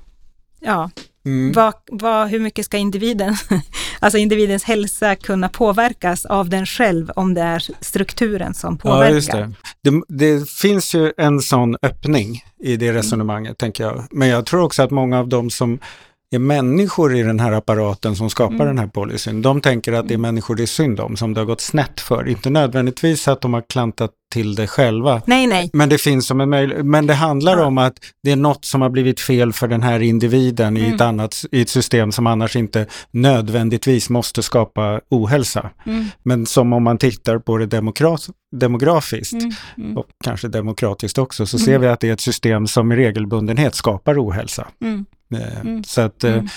ja, 0.60 0.90
Mm. 1.28 1.52
vad, 1.52 1.74
vad, 1.92 2.28
hur 2.28 2.40
mycket 2.40 2.66
ska 2.66 2.78
individen, 2.78 3.36
alltså 4.00 4.18
individens 4.18 4.64
hälsa 4.64 5.16
kunna 5.16 5.50
påverkas 5.50 6.26
av 6.26 6.50
den 6.50 6.66
själv 6.66 7.12
om 7.16 7.34
det 7.34 7.42
är 7.42 7.64
strukturen 7.82 8.54
som 8.54 8.78
påverkar? 8.78 9.40
Ja, 9.40 9.48
det. 9.82 9.92
det. 9.92 10.02
Det 10.08 10.50
finns 10.50 10.96
ju 10.96 11.14
en 11.18 11.40
sån 11.40 11.76
öppning 11.82 12.44
i 12.64 12.76
det 12.76 12.94
resonemanget, 12.94 13.58
tänker 13.58 13.84
jag. 13.84 14.04
Men 14.12 14.28
jag 14.28 14.46
tror 14.46 14.62
också 14.62 14.84
att 14.84 14.92
många 14.92 15.20
av 15.20 15.28
de 15.28 15.50
som 15.50 15.80
är 16.32 16.40
människor 16.40 17.16
i 17.16 17.24
den 17.24 17.40
här 17.40 17.52
apparaten 17.52 18.16
som 18.16 18.30
skapar 18.30 18.56
Mm. 18.56 18.68
den 18.68 18.78
här 18.78 18.88
policyn, 18.88 19.42
de 19.42 19.62
tänker 19.62 19.94
att 19.94 20.08
det 20.08 20.14
är 20.14 20.18
människor 20.18 20.56
det 20.56 20.64
är 20.64 20.68
synd 20.68 21.00
om, 21.00 21.18
som 21.18 21.34
det 21.34 21.42
har 21.42 21.46
gått 21.46 21.62
snett 21.62 22.02
för. 22.02 22.28
Inte 22.28 22.50
nödvändigtvis 22.50 23.28
att 23.28 23.42
de 23.42 23.54
har 23.54 23.64
klantat 23.70 24.12
till 24.34 24.56
det 24.56 24.68
själva. 24.68 25.22
Nej, 25.26 25.48
nej. 25.48 25.70
Men 25.74 25.90
det 25.90 25.98
finns 25.98 26.28
som 26.28 26.42
en 26.42 26.50
möjlighet. 26.50 26.86
Men 26.86 27.08
det 27.08 27.14
handlar 27.14 27.58
Ja. 27.58 27.66
om 27.66 27.78
att 27.78 27.94
det 28.24 28.32
är 28.32 28.36
något 28.36 28.66
som 28.66 28.82
har 28.82 28.90
blivit 28.90 29.20
fel 29.20 29.54
för 29.54 29.68
den 29.68 29.84
här 29.84 30.00
individen 30.00 30.78
i, 30.78 30.82
ett 30.82 30.88
Mm. 30.88 31.08
annat, 31.08 31.46
i 31.52 31.62
ett 31.62 31.70
system 31.70 32.12
som 32.12 32.28
annars 32.28 32.56
inte 32.56 32.86
nödvändigtvis 33.12 34.10
måste 34.10 34.44
skapa 34.44 35.02
ohälsa. 35.10 35.70
Mm, 35.86 36.06
Men 36.24 36.46
som 36.46 36.74
om 36.74 36.84
man 36.84 36.98
tittar 36.98 37.40
på 37.40 37.58
det 37.58 37.66
demokrat, 37.66 38.28
demografiskt 38.52 39.34
mm, 39.34 39.52
mm, 39.78 39.98
och 39.98 40.06
kanske 40.24 40.48
demokratiskt 40.48 41.18
också, 41.18 41.46
så 41.46 41.58
Mm. 41.58 41.66
ser 41.66 41.80
vi 41.80 41.88
att 41.88 42.00
det 42.00 42.10
är 42.10 42.14
ett 42.14 42.22
system 42.22 42.68
som 42.68 42.92
i 42.92 42.96
regelbundenhet 42.96 43.76
skapar 43.76 44.16
ohälsa. 44.26 44.68
mm, 44.82 45.06
Eh, 45.34 45.60
Mm. 45.62 45.84
Så 45.84 46.02
att, 46.02 46.24
eh, 46.24 46.34
Mm. 46.34 46.48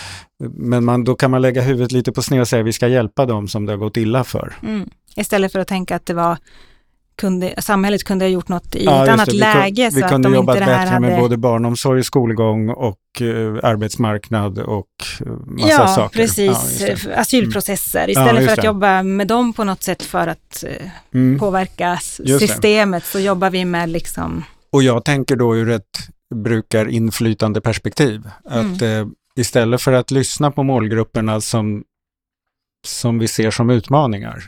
Men 0.55 0.85
man, 0.85 1.05
då 1.05 1.15
kan 1.15 1.31
man 1.31 1.43
lägga 1.43 1.63
huvudet 1.63 1.93
lite 1.93 2.13
på 2.13 2.23
sned 2.23 2.41
och 2.41 2.49
säga 2.49 2.61
att 2.61 2.67
vi 2.67 2.73
ska 2.73 2.89
hjälpa 2.89 3.27
dem 3.27 3.49
som 3.49 3.67
det 3.67 3.73
har 3.73 3.77
gått 3.79 3.97
illa 3.97 4.25
för. 4.25 4.53
mm. 4.63 4.89
Istället 5.17 5.53
för 5.53 5.59
att 5.59 5.69
tänka 5.69 5.97
att 5.97 6.07
det 6.07 6.15
var 6.15 6.39
kunde, 7.21 7.55
samhället 7.63 8.05
kunde 8.05 8.25
ha 8.25 8.31
gjort 8.31 8.49
något 8.49 8.75
i 8.75 8.85
Ja, 8.85 9.03
ett 9.05 9.11
annat 9.11 9.27
det. 9.27 9.33
Vi 9.33 9.39
läge 9.39 9.91
Vi 9.95 10.01
så 10.01 10.05
att 10.05 10.11
kunde 10.11 10.29
de 10.29 10.35
jobbat 10.35 10.57
inte 10.57 10.67
det 10.67 10.73
här 10.77 10.85
bättre 10.85 10.95
hade... 10.95 11.07
med 11.07 11.19
både 11.21 11.37
barnomsorg, 11.37 12.05
skolgång 12.05 12.69
och 12.71 12.99
eh, 13.21 13.27
arbetsmarknad 13.63 14.59
och 14.59 14.87
eh, 15.21 15.27
massa 15.47 15.69
ja, 15.69 15.87
saker. 15.89 16.19
precis. 16.19 16.81
Ja, 16.81 16.87
just 16.87 17.05
det. 17.05 17.17
Asylprocesser. 17.17 18.01
Ja, 18.01 18.09
Istället 18.09 18.35
just 18.35 18.47
för 18.47 18.53
att 18.53 18.61
det. 18.61 18.67
jobba 18.67 19.03
med 19.03 19.27
dem 19.27 19.53
på 19.53 19.65
något 19.65 19.83
sätt 19.83 20.03
för 20.03 20.27
att 20.27 20.65
eh, 20.67 20.89
Mm. 21.15 21.39
påverka 21.39 21.93
Just 22.19 22.19
det. 22.19 22.39
systemet 22.49 23.05
så 23.05 23.19
jobbar 23.19 23.51
vi 23.51 23.65
med 23.65 23.89
liksom... 23.89 24.45
Och 24.73 24.83
jag 24.83 25.05
tänker 25.05 25.37
då 25.37 25.57
ur 25.57 25.71
ett 25.71 25.99
brukarinflytande 26.35 27.61
perspektiv. 27.61 28.23
Att 28.45 28.83
Mm. 28.83 29.01
eh, 29.01 29.07
istället 29.37 29.83
för 29.83 29.93
att 29.93 30.11
lyssna 30.11 30.51
på 30.51 30.63
målgrupperna 30.63 31.41
som, 31.41 31.83
som 32.87 33.19
vi 33.19 33.29
ser 33.29 33.51
som 33.51 33.71
utmaningar 33.71 34.43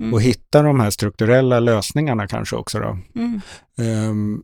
Mm. 0.00 0.14
och 0.14 0.22
hitta 0.22 0.62
de 0.62 0.80
här 0.80 0.90
strukturella 0.90 1.60
lösningarna 1.60 2.26
kanske 2.26 2.56
också 2.56 2.78
då. 2.78 2.98
Mm. 3.14 3.40
Ehm, 3.78 4.42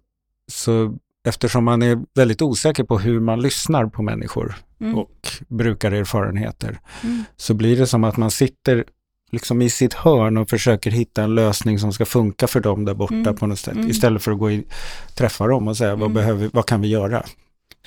så 0.52 0.94
eftersom 1.24 1.64
man 1.64 1.82
är 1.82 1.98
väldigt 2.14 2.42
osäker 2.42 2.84
på 2.84 2.98
hur 2.98 3.20
man 3.20 3.40
lyssnar 3.40 3.86
på 3.86 4.02
människor 4.02 4.54
Mm. 4.80 4.98
och 4.98 5.28
brukarerfarenheter 5.48 6.78
Mm. 7.02 7.24
så 7.36 7.54
blir 7.54 7.76
det 7.76 7.86
som 7.86 8.04
att 8.04 8.16
man 8.16 8.30
sitter 8.30 8.84
liksom 9.32 9.62
i 9.62 9.70
sitt 9.70 9.94
hörn 9.94 10.36
och 10.36 10.50
försöker 10.50 10.90
hitta 10.90 11.22
en 11.22 11.34
lösning 11.34 11.78
som 11.78 11.92
ska 11.92 12.04
funka 12.04 12.46
för 12.46 12.60
dem 12.60 12.84
där 12.84 12.94
borta 12.94 13.14
Mm. 13.14 13.36
på 13.36 13.46
något 13.46 13.58
sätt. 13.58 13.74
Mm. 13.74 13.88
Istället 13.90 14.22
för 14.22 14.32
att 14.32 14.38
gå 14.38 14.50
in, 14.50 14.64
träffa 15.16 15.46
dem 15.46 15.68
och 15.68 15.76
säga 15.76 15.90
vad, 15.94 16.02
Mm. 16.10 16.14
behöver, 16.14 16.50
vad 16.52 16.66
kan 16.66 16.80
vi 16.80 16.88
göra? 16.88 17.24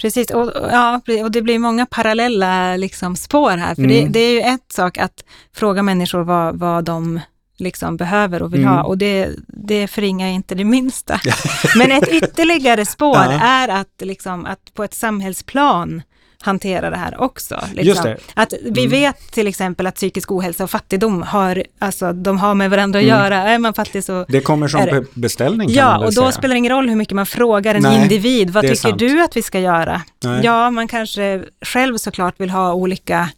Precis, 0.02 0.32
och, 0.32 0.52
ja, 0.56 1.02
och 1.24 1.32
det 1.32 1.42
blir 1.42 1.60
många 1.60 1.86
parallella 1.86 2.76
liksom, 2.78 3.16
spår 3.16 3.58
här. 3.58 3.76
För 3.76 3.82
det, 3.82 4.00
Mm. 4.00 4.12
det 4.12 4.20
är 4.20 4.32
ju 4.32 4.40
ett 4.40 4.72
sak 4.72 4.98
att 4.98 5.24
fråga 5.54 5.84
människor 5.84 6.24
vad, 6.24 6.60
vad 6.60 6.84
de 6.86 7.20
liksom 7.58 7.98
behöver 7.98 8.42
och 8.44 8.54
vill 8.54 8.62
Mm. 8.62 8.74
ha 8.74 8.84
och 8.84 8.98
det, 8.98 9.30
det 9.48 9.88
förringar 9.88 10.28
inte 10.28 10.56
det 10.56 10.64
minsta. 10.66 11.20
Men 11.76 11.92
ett 11.92 12.08
ytterligare 12.12 12.86
spår 12.86 13.16
Ja. 13.16 13.32
är 13.32 13.68
att, 13.68 14.02
liksom, 14.02 14.46
att 14.46 14.74
på 14.74 14.84
ett 14.84 14.94
samhällsplan 14.94 16.02
hantera 16.42 16.90
det 16.90 16.98
här 16.98 17.22
också. 17.22 17.60
Liksom. 17.74 18.16
Att 18.34 18.54
vi 18.64 18.80
Mm. 18.86 18.90
vet 18.92 19.32
till 19.32 19.48
exempel 19.48 19.88
att 19.88 19.96
psykisk 19.96 20.32
ohälsa 20.32 20.64
och 20.64 20.70
fattigdom 20.70 21.22
har, 21.24 21.64
alltså, 21.80 22.14
de 22.14 22.38
har 22.38 22.56
med 22.56 22.70
varandra 22.70 23.00
att 23.00 23.06
Mm. 23.06 23.18
göra. 23.20 23.38
Är 23.38 23.60
man 23.60 23.74
fattig 23.74 24.04
så 24.04 24.26
Det 24.28 24.42
kommer 24.42 24.68
som 24.68 24.82
det- 24.86 24.92
be- 24.92 25.06
beställning 25.14 25.70
Ja, 25.70 25.98
och 25.98 26.06
då 26.06 26.12
säga. 26.12 26.32
spelar 26.32 26.56
det 26.56 26.58
ingen 26.60 26.72
roll 26.72 26.90
hur 26.90 26.96
mycket 26.96 27.16
man 27.16 27.26
frågar 27.26 27.76
en 27.76 27.82
Nej, 27.82 28.02
individ. 28.04 28.50
Vad 28.50 28.64
tycker 28.64 28.76
sant. 28.76 29.00
du 29.00 29.24
att 29.24 29.38
vi 29.38 29.42
ska 29.42 29.60
göra? 29.60 30.02
Nej. 30.24 30.42
Ja, 30.44 30.72
man 30.72 30.88
kanske 30.88 31.44
själv 31.66 31.98
såklart 31.98 32.40
vill 32.40 32.50
ha 32.50 32.74
olika 32.74 33.30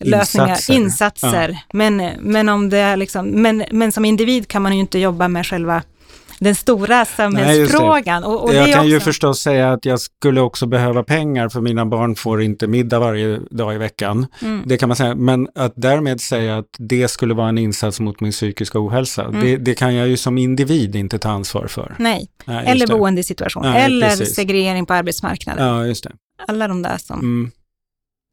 lösningar, 0.00 0.48
Insatser. 0.48 0.74
insatser. 0.74 1.58
Men, 1.72 1.96
men, 2.20 2.48
om 2.48 2.68
det 2.70 2.78
är 2.78 2.96
liksom, 2.96 3.26
men, 3.28 3.64
men 3.70 3.92
som 3.92 4.04
individ 4.04 4.48
kan 4.48 4.62
man 4.62 4.74
ju 4.74 4.80
inte 4.80 4.98
jobba 4.98 5.28
med 5.28 5.46
själva 5.46 5.82
den 6.38 6.54
stora 6.54 7.04
samhällsfrågan. 7.04 8.24
och, 8.24 8.44
och 8.44 8.50
det 8.50 8.56
jag 8.56 8.66
kan 8.66 8.78
också, 8.78 8.88
ju 8.88 9.00
förstås 9.00 9.40
säga 9.40 9.72
att 9.72 9.84
jag 9.84 10.00
skulle 10.00 10.40
också 10.40 10.66
behöva 10.66 11.02
pengar 11.02 11.48
för 11.48 11.60
mina 11.60 11.86
barn 11.86 12.16
får 12.16 12.42
inte 12.42 12.66
middag 12.66 12.98
varje 12.98 13.40
dag 13.50 13.74
i 13.74 13.78
veckan. 13.78 14.26
Mm. 14.42 14.62
Det 14.66 14.76
kan 14.76 14.88
man 14.88 14.96
säga, 14.96 15.14
men 15.14 15.48
att 15.54 15.72
därmed 15.76 16.20
säga 16.20 16.58
att 16.58 16.66
det 16.78 17.08
skulle 17.08 17.34
vara 17.34 17.48
en 17.48 17.58
insats 17.58 18.00
mot 18.00 18.20
min 18.20 18.32
psykiska 18.32 18.78
ohälsa, 18.86 19.24
Mm. 19.24 19.40
det, 19.40 19.56
det 19.56 19.74
kan 19.74 19.94
jag 19.94 20.08
ju 20.08 20.16
som 20.16 20.38
individ 20.38 20.96
inte 20.96 21.18
ta 21.18 21.28
ansvar 21.30 21.66
för. 21.66 21.94
Nej, 21.98 22.28
Nej, 22.44 22.66
eller 22.66 22.86
boendesituation, 22.86 23.62
Nej, 23.62 23.84
eller 23.84 24.08
precis. 24.08 24.34
segregering 24.34 24.86
på 24.86 24.94
arbetsmarknaden. 24.94 25.66
Ja, 25.66 25.86
just 25.86 26.04
det. 26.04 26.12
Alla 26.48 26.68
de 26.68 26.82
där 26.82 26.96
som... 26.98 27.18
Mm. 27.18 27.50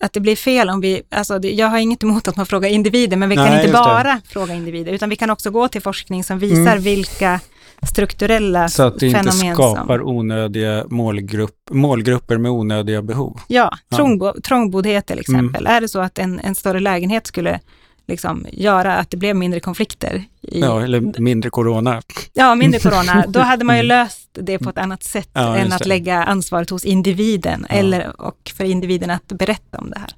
Att 0.03 0.13
det 0.13 0.19
blir 0.19 0.35
fel 0.35 0.69
om 0.69 0.81
vi, 0.81 1.01
alltså 1.11 1.39
jag 1.43 1.67
har 1.67 1.77
inget 1.77 2.03
emot 2.03 2.27
att 2.27 2.35
man 2.37 2.45
frågar 2.45 2.69
individer, 2.69 3.17
men 3.17 3.29
vi 3.29 3.35
kan 3.35 3.45
Nej, 3.45 3.53
inte 3.53 3.63
just 3.67 3.73
det. 3.73 3.89
bara 3.89 4.21
fråga 4.29 4.53
individer, 4.53 4.91
utan 4.93 5.09
vi 5.09 5.15
kan 5.15 5.29
också 5.29 5.51
gå 5.51 5.67
till 5.67 5.81
forskning 5.81 6.23
som 6.23 6.39
visar 6.39 6.61
Mm. 6.71 6.83
vilka 6.83 7.39
strukturella 7.87 8.69
Så 8.69 8.83
att 8.83 8.99
det 8.99 9.07
inte 9.07 9.19
fenomen 9.19 9.55
skapar 9.55 9.97
som... 9.99 10.07
onödiga 10.07 10.85
målgrupp, 10.89 11.55
målgrupper 11.71 12.37
med 12.37 12.51
onödiga 12.51 13.01
behov. 13.01 13.39
Ja, 13.47 13.77
Ja. 13.89 13.97
trångbo, 13.97 14.33
trångboddhet 14.43 15.05
till 15.05 15.21
Mm. 15.29 15.45
exempel. 15.45 15.67
Är 15.67 15.81
det 15.81 15.87
så 15.87 15.99
att 15.99 16.19
en, 16.19 16.39
en 16.39 16.55
större 16.55 16.79
lägenhet 16.79 17.27
skulle 17.27 17.59
liksom 18.07 18.45
göra 18.51 18.95
att 18.97 19.09
det 19.11 19.17
blev 19.17 19.35
mindre 19.35 19.59
konflikter, 19.59 20.23
i, 20.41 20.59
Ja, 20.59 20.81
eller 20.83 21.19
mindre 21.21 21.49
corona. 21.49 22.01
ja 22.33 22.55
mindre 22.55 22.79
corona, 22.79 23.25
då 23.29 23.39
hade 23.39 23.65
man 23.65 23.77
ju 23.77 23.83
löst 23.83 24.29
det 24.33 24.59
på 24.59 24.69
ett 24.69 24.77
annat 24.77 25.03
sätt. 25.03 25.29
Ja, 25.33 25.55
än 25.57 25.73
att 25.73 25.85
lägga 25.85 26.23
ansvaret 26.23 26.69
hos 26.69 26.85
individen, 26.85 27.65
Ja. 27.69 27.75
eller, 27.75 28.21
och 28.21 28.51
för 28.57 28.63
individen 28.63 29.09
att 29.09 29.27
berätta 29.27 29.77
om 29.77 29.89
det 29.89 29.99
här. 29.99 30.09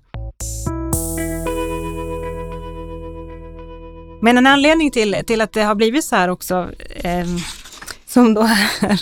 Men 4.22 4.38
en 4.38 4.48
anledning 4.48 4.92
till, 4.92 5.16
till 5.28 5.42
att 5.42 5.54
det 5.54 5.62
har 5.64 5.76
blivit 5.76 6.04
så 6.06 6.16
här 6.16 6.30
också, 6.30 6.70
eh, 6.96 7.26
som 8.16 8.34
då 8.34 8.42
är 8.42 9.02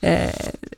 eh, 0.00 0.30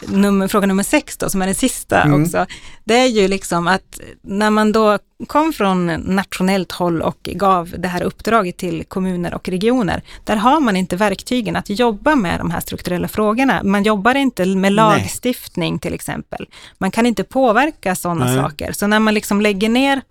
nummer, 0.07 0.49
fråga 0.49 0.67
nummer 0.67 0.83
sex 0.83 1.17
då, 1.17 1.31
som 1.31 1.43
är 1.43 1.47
den 1.47 1.55
sista 1.55 2.03
Mm. 2.03 2.23
också, 2.23 2.47
det 2.85 2.95
är 2.95 3.07
ju 3.07 3.29
liksom 3.29 3.69
att 3.69 4.01
när 4.23 4.51
man 4.51 4.73
då 4.73 4.99
kom 5.27 5.53
från 5.53 5.87
nationellt 5.87 6.73
håll 6.73 7.03
och 7.03 7.19
gav 7.23 7.75
det 7.79 7.89
här 7.89 8.03
uppdraget 8.03 8.57
till 8.57 8.85
kommuner 8.85 9.35
och 9.35 9.49
regioner, 9.49 10.03
där 10.25 10.37
har 10.37 10.61
man 10.61 10.77
inte 10.77 10.97
verktygen 10.97 11.57
att 11.57 11.71
jobba 11.71 12.15
med 12.15 12.39
de 12.41 12.51
här 12.51 12.61
strukturella 12.61 13.09
frågorna. 13.09 13.63
Man 13.65 13.83
jobbar 13.83 14.15
inte 14.15 14.47
med 14.47 14.57
Nej. 14.57 14.71
lagstiftning 14.71 15.79
till 15.79 15.95
exempel. 15.95 16.47
Man 16.79 16.91
kan 16.91 17.07
inte 17.07 17.25
påverka 17.25 17.95
sådana 17.95 18.25
Nej. 18.25 18.37
saker. 18.37 18.73
Så 18.73 18.87
när 18.87 18.99
man 18.99 19.15
liksom 19.15 19.41
lägger 19.41 19.69
ner 19.69 20.03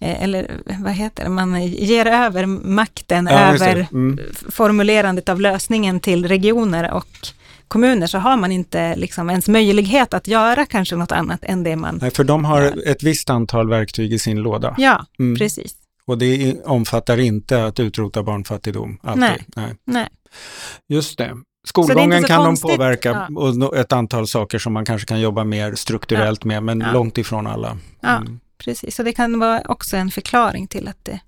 eller 0.00 0.60
vad 0.78 0.92
heter 0.92 1.24
det, 1.24 1.30
man 1.30 1.66
ger 1.66 2.06
över 2.06 2.46
makten 2.46 3.28
Ja, 3.30 3.38
över 3.54 3.86
Mm. 3.92 4.18
formulerandet 4.50 5.28
av 5.28 5.40
lösningen 5.40 6.00
till 6.00 6.28
regioner 6.28 6.92
och 6.92 7.06
kommuner 7.68 8.06
så 8.06 8.18
har 8.18 8.36
man 8.36 8.52
inte 8.52 8.96
liksom 8.96 9.30
ens 9.30 9.48
möjlighet 9.48 10.14
att 10.14 10.26
göra 10.28 10.66
kanske 10.66 10.96
något 10.96 11.12
annat 11.12 11.40
än 11.44 11.62
det 11.62 11.76
man... 11.76 11.98
Nej, 12.02 12.10
för 12.10 12.24
de 12.24 12.44
har 12.44 12.62
Ja. 12.62 12.90
ett 12.92 13.02
visst 13.02 13.30
antal 13.30 13.68
verktyg 13.68 14.12
i 14.12 14.18
sin 14.18 14.36
låda. 14.38 14.74
Ja, 14.78 15.06
Mm. 15.18 15.36
precis. 15.38 15.74
Och 16.06 16.18
det 16.18 16.56
omfattar 16.64 17.20
inte 17.20 17.64
att 17.64 17.80
utrota 17.80 18.22
barnfattigdom. 18.22 18.98
Alltid. 19.02 19.20
Nej. 19.20 19.44
Nej. 19.56 19.74
Nej. 19.84 20.08
Just 20.88 21.18
det. 21.18 21.36
Skolgången 21.68 22.22
kan 22.22 22.44
konstigt. 22.44 22.70
de 22.70 22.76
påverka 22.76 23.26
Ja. 23.30 23.40
och 23.66 23.76
ett 23.76 23.92
antal 23.92 24.26
saker 24.26 24.58
som 24.58 24.72
man 24.72 24.84
kanske 24.84 25.06
kan 25.08 25.20
jobba 25.20 25.44
mer 25.44 25.74
strukturellt 25.74 26.44
med, 26.44 26.62
men 26.62 26.80
Ja. 26.80 26.92
långt 26.92 27.18
ifrån 27.18 27.46
alla. 27.46 27.76
Ja. 28.00 28.16
Mm. 28.16 28.40
Precis, 28.64 28.96
så 28.96 29.02
det 29.02 29.12
kan 29.12 29.38
vara 29.38 29.62
också 29.68 29.96
en 29.96 30.10
förklaring 30.10 30.66
till 30.66 30.88
att 30.88 30.98
det... 31.04 31.20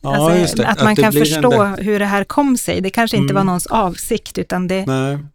Ja, 0.00 0.30
alltså, 0.40 0.56
det. 0.56 0.66
Att 0.68 0.82
man 0.82 0.94
det 0.94 1.02
kan 1.02 1.16
en 1.16 1.20
förstå 1.26 1.50
där- 1.50 1.82
hur 1.82 1.98
det 1.98 2.04
här 2.04 2.24
kom 2.24 2.56
sig. 2.56 2.80
Det 2.80 2.90
kanske 2.90 3.16
inte 3.16 3.24
Mm. 3.32 3.34
var 3.34 3.44
någons 3.44 3.66
avsikt, 3.66 4.38
utan 4.38 4.68
det, 4.68 4.84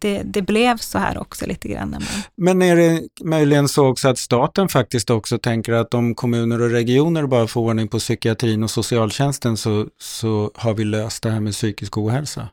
det, 0.00 0.22
det 0.24 0.42
blev 0.42 0.76
så 0.76 0.98
här 0.98 1.18
också 1.18 1.46
lite 1.46 1.68
grann. 1.68 1.90
Man, 1.90 2.02
Men 2.36 2.62
är 2.62 2.76
det 2.76 3.02
möjligen 3.24 3.68
så 3.68 3.86
också 3.86 4.08
att 4.08 4.18
staten 4.18 4.68
faktiskt 4.68 5.10
också 5.10 5.38
tänker 5.38 5.72
att 5.72 5.94
om 5.94 6.14
kommuner 6.14 6.60
och 6.62 6.70
regioner 6.70 7.26
bara 7.26 7.46
får 7.46 7.60
ordning 7.60 7.88
på 7.88 7.98
psykiatrin 7.98 8.62
och 8.62 8.70
socialtjänsten 8.70 9.56
så, 9.56 9.86
så 10.00 10.50
har 10.54 10.74
vi 10.74 10.84
löst 10.84 11.22
det 11.22 11.30
här 11.30 11.40
med 11.40 11.52
psykisk 11.52 11.98
ohälsa? 11.98 12.48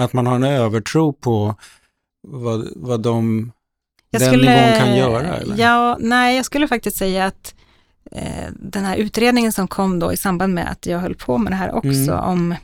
Att 0.00 0.12
man 0.12 0.26
har 0.26 0.34
en 0.34 0.44
övertro 0.44 1.12
på 1.12 1.54
vad, 2.28 2.68
vad 2.76 3.02
de, 3.02 3.52
den 4.10 4.32
nivån 4.32 4.78
kan 4.78 4.96
göra? 4.96 5.36
Eller? 5.36 5.56
Ja, 5.58 5.96
nej, 6.00 6.36
jag 6.36 6.44
skulle 6.44 6.68
faktiskt 6.68 6.96
säga 6.96 7.26
att 7.26 7.54
den 8.50 8.84
här 8.84 8.96
utredningen 8.96 9.52
som 9.52 9.68
kom 9.68 9.98
då 9.98 10.12
i 10.12 10.16
samband 10.16 10.54
med 10.54 10.70
att 10.70 10.86
jag 10.86 10.98
höll 10.98 11.14
på 11.14 11.38
med 11.38 11.52
det 11.52 11.56
här 11.56 11.74
också, 11.74 11.88
Mm. 12.12 12.18
om, 12.24 12.54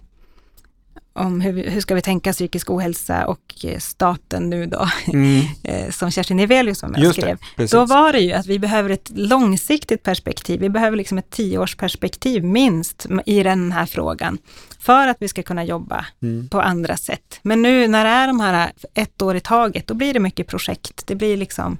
om 1.12 1.40
hur, 1.40 1.70
hur 1.70 1.80
ska 1.80 1.94
vi 1.94 2.02
tänka 2.02 2.32
psykisk 2.32 2.70
ohälsa 2.70 3.26
och 3.26 3.40
eh, 3.64 3.78
staten 3.78 4.50
nu 4.50 4.66
då, 4.66 4.88
Mm, 5.12 5.42
eh, 5.62 5.90
som 5.90 6.10
Kerstin 6.10 6.40
Evelius 6.40 6.82
var 6.82 6.88
med 6.88 7.00
just 7.02 7.20
skrev. 7.20 7.38
det. 7.56 7.70
Då 7.70 7.84
var 7.84 8.12
det 8.12 8.20
ju 8.20 8.32
att 8.32 8.46
vi 8.46 8.58
behöver 8.58 8.90
ett 8.90 9.10
långsiktigt 9.14 10.02
perspektiv. 10.02 10.60
Vi 10.60 10.68
behöver 10.68 10.96
liksom 10.96 11.18
ett 11.18 11.30
tioårsperspektiv 11.30 12.44
minst 12.44 13.06
i 13.26 13.42
den 13.42 13.72
här 13.72 13.86
frågan 13.86 14.38
för 14.78 15.08
att 15.08 15.16
vi 15.20 15.28
ska 15.28 15.42
kunna 15.42 15.64
jobba 15.64 16.06
Mm. 16.22 16.48
på 16.48 16.60
andra 16.60 16.96
sätt. 16.96 17.40
Men 17.42 17.62
nu 17.62 17.88
när 17.88 18.04
det 18.04 18.10
är 18.10 18.26
de 18.26 18.40
här 18.40 18.72
ett 18.94 19.22
år 19.22 19.36
i 19.36 19.40
taget, 19.40 19.86
då 19.86 19.94
blir 19.94 20.14
det 20.14 20.20
mycket 20.20 20.46
projekt. 20.46 21.06
Det 21.06 21.14
blir 21.14 21.36
liksom 21.36 21.78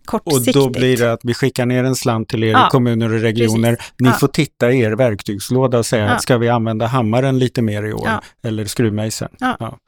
Och 0.00 0.06
kortsiktigt. 0.06 0.54
då 0.54 0.70
blir 0.70 0.96
det 0.96 1.12
att 1.12 1.20
vi 1.24 1.34
skickar 1.34 1.66
ner 1.66 1.84
en 1.84 1.94
slant 1.94 2.28
till 2.28 2.44
er 2.44 2.50
Ja, 2.50 2.68
kommuner 2.70 3.14
och 3.14 3.20
regioner. 3.20 3.82
Ni 3.98 4.08
Ja. 4.08 4.12
får 4.12 4.28
titta 4.28 4.70
i 4.72 4.80
er 4.80 4.92
verktygslåda 4.92 5.78
och 5.78 5.86
säga, 5.86 6.06
Ja. 6.06 6.18
ska 6.18 6.38
vi 6.38 6.48
använda 6.48 6.86
hammaren 6.86 7.38
lite 7.38 7.62
mer 7.62 7.82
i 7.82 7.92
år? 7.92 8.08
Eller 8.42 8.64
skruvmejseln? 8.64 9.30
Ja. 9.38 9.78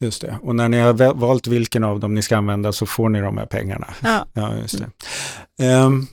Just 0.00 0.20
det. 0.22 0.38
Och 0.42 0.54
när 0.56 0.68
ni 0.68 0.78
har 0.80 1.14
valt 1.14 1.46
vilken 1.46 1.84
av 1.84 2.00
dem 2.00 2.14
ni 2.14 2.22
ska 2.22 2.36
använda 2.36 2.72
så 2.72 2.86
får 2.86 3.08
ni 3.08 3.20
de 3.20 3.38
här 3.38 3.46
pengarna. 3.46 3.86
Ja, 4.32 4.54
just 4.62 4.78
det. 4.78 5.66
Ehm, 5.66 6.06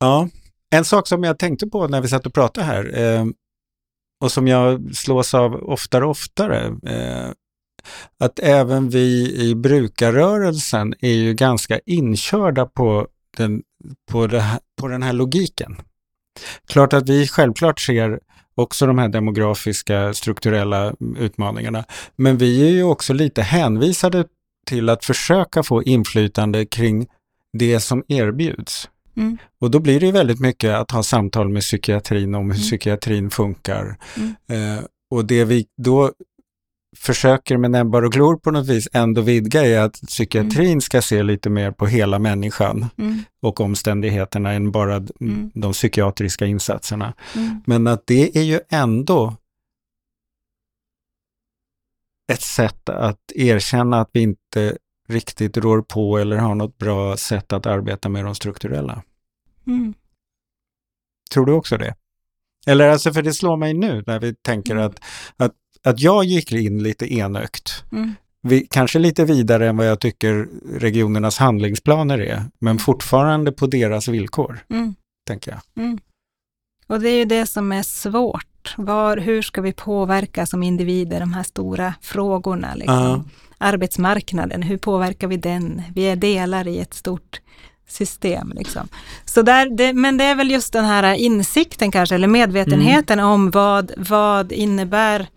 ja, 0.00 0.28
en 0.74 0.84
sak 0.84 1.08
som 1.08 1.24
jag 1.24 1.38
tänkte 1.38 1.66
på 1.66 1.88
när 1.88 2.00
vi 2.00 2.08
satt 2.08 2.26
och 2.26 2.34
pratade 2.34 2.66
här 2.66 2.98
ehm, 2.98 3.32
och 4.24 4.32
som 4.32 4.48
jag 4.48 4.94
slås 4.94 5.34
av 5.34 5.54
oftare 5.54 6.04
och 6.04 6.10
oftare, 6.10 6.66
eh, 6.66 7.30
att 8.18 8.38
även 8.38 8.88
vi 8.88 9.34
i 9.36 9.54
brukarrörelsen 9.54 10.94
är 11.00 11.12
ju 11.12 11.34
ganska 11.34 11.80
inkörda 11.86 12.66
på 12.66 13.06
den, 13.36 13.62
på, 14.10 14.26
här, 14.26 14.60
på 14.80 14.88
den 14.88 15.02
här 15.02 15.12
logiken. 15.12 15.76
Klart 16.66 16.92
att 16.92 17.08
vi 17.08 17.26
självklart 17.28 17.80
ser 17.80 18.20
också 18.54 18.86
de 18.86 18.98
här 18.98 19.08
demografiska 19.08 20.14
strukturella 20.14 20.94
utmaningarna, 21.18 21.84
men 22.16 22.38
vi 22.38 22.66
är 22.68 22.70
ju 22.70 22.82
också 22.82 23.12
lite 23.12 23.42
hänvisade 23.42 24.24
till 24.66 24.88
att 24.88 25.04
försöka 25.04 25.62
få 25.62 25.82
inflytande 25.82 26.66
kring 26.66 27.06
det 27.52 27.80
som 27.80 28.04
erbjuds. 28.08 28.88
Mm. 29.16 29.38
Och 29.60 29.70
då 29.70 29.78
blir 29.78 30.00
det 30.00 30.12
väldigt 30.12 30.40
mycket 30.40 30.74
att 30.74 30.90
ha 30.90 31.02
samtal 31.02 31.48
med 31.48 31.62
psykiatrin 31.62 32.34
om 32.34 32.50
hur 32.50 32.56
Mm. 32.56 32.62
psykiatrin 32.62 33.30
funkar. 33.30 33.96
Mm. 34.16 34.34
Eh, 34.78 34.84
och 35.10 35.24
det 35.24 35.44
vi 35.44 35.66
då 35.76 36.12
försöker 36.96 37.56
med 37.56 37.70
näbbar 37.70 38.02
och 38.02 38.12
klor 38.12 38.36
på 38.36 38.50
något 38.50 38.66
vis 38.68 38.88
ändå 38.92 39.20
vidga 39.20 39.64
är 39.66 39.78
att 39.80 39.92
psykiatrin 40.06 40.80
ska 40.80 41.02
se 41.02 41.22
lite 41.22 41.50
mer 41.50 41.70
på 41.70 41.86
hela 41.86 42.18
människan 42.18 42.86
mm, 42.98 43.18
och 43.42 43.60
omständigheterna 43.60 44.52
än 44.52 44.70
bara 44.70 44.96
Mm. 44.96 45.50
de 45.54 45.72
psykiatriska 45.72 46.46
insatserna. 46.46 47.14
mm, 47.36 47.60
Men 47.66 47.86
att 47.86 48.06
det 48.06 48.36
är 48.38 48.42
ju 48.42 48.60
ändå 48.68 49.36
ett 52.32 52.42
sätt 52.42 52.88
att 52.88 53.18
erkänna 53.34 54.00
att 54.00 54.10
vi 54.12 54.20
inte 54.20 54.76
riktigt 55.08 55.56
rår 55.56 55.82
på 55.82 56.18
eller 56.18 56.36
har 56.36 56.54
något 56.54 56.78
bra 56.78 57.16
sätt 57.16 57.52
att 57.52 57.66
arbeta 57.66 58.08
med 58.08 58.24
de 58.24 58.34
strukturella. 58.34 59.02
mm. 59.66 59.94
Tror 61.32 61.46
du 61.46 61.52
också 61.52 61.76
det? 61.78 61.94
Eller 62.66 62.88
alltså, 62.88 63.12
för 63.12 63.22
det 63.22 63.32
slår 63.32 63.56
mig 63.56 63.74
nu 63.74 64.04
när 64.06 64.18
vi 64.20 64.34
tänker 64.34 64.72
Mm. 64.74 64.86
att, 64.86 65.00
att, 65.36 65.52
att 65.84 66.00
jag 66.00 66.24
gick 66.24 66.52
in 66.52 66.82
lite 66.82 67.14
enögt. 67.14 67.84
Mm. 67.92 68.14
Vi, 68.42 68.66
kanske 68.70 68.98
lite 68.98 69.24
vidare 69.24 69.68
än 69.68 69.76
vad 69.76 69.86
jag 69.86 70.00
tycker 70.00 70.48
regionernas 70.78 71.38
handlingsplaner 71.38 72.18
är, 72.18 72.42
men 72.58 72.78
fortfarande 72.78 73.52
på 73.52 73.66
deras 73.66 74.08
villkor, 74.08 74.58
Mm. 74.70 74.94
tänker 75.28 75.50
jag. 75.50 75.84
Mm. 75.84 75.98
Och 76.86 77.00
det 77.00 77.08
är 77.10 77.16
ju 77.16 77.24
det 77.24 77.46
som 77.46 77.72
är 77.72 77.82
svårt. 77.82 78.74
Var, 78.76 79.16
hur 79.16 79.42
ska 79.42 79.60
vi 79.60 79.72
påverka 79.72 80.46
som 80.46 80.62
individer 80.62 81.20
de 81.20 81.32
här 81.32 81.42
stora 81.42 81.94
frågorna? 82.00 82.74
Liksom? 82.74 82.96
Ja. 82.96 83.24
Arbetsmarknaden, 83.58 84.62
hur 84.62 84.76
påverkar 84.78 85.28
vi 85.28 85.36
den? 85.36 85.82
Vi 85.94 86.02
är 86.02 86.16
delar 86.16 86.68
i 86.68 86.78
ett 86.78 86.94
stort 86.94 87.40
system. 87.88 88.52
Liksom. 88.56 88.88
Så 89.24 89.42
där, 89.42 89.76
det, 89.76 89.92
men 89.92 90.16
det 90.16 90.24
är 90.24 90.34
väl 90.34 90.50
just 90.50 90.72
den 90.72 90.84
här 90.84 91.14
insikten 91.14 91.90
kanske, 91.90 92.14
eller 92.14 92.28
medvetenheten 92.28 93.20
om 93.20 93.50
vad, 93.50 93.92
vad 93.96 94.52
innebär 94.52 95.28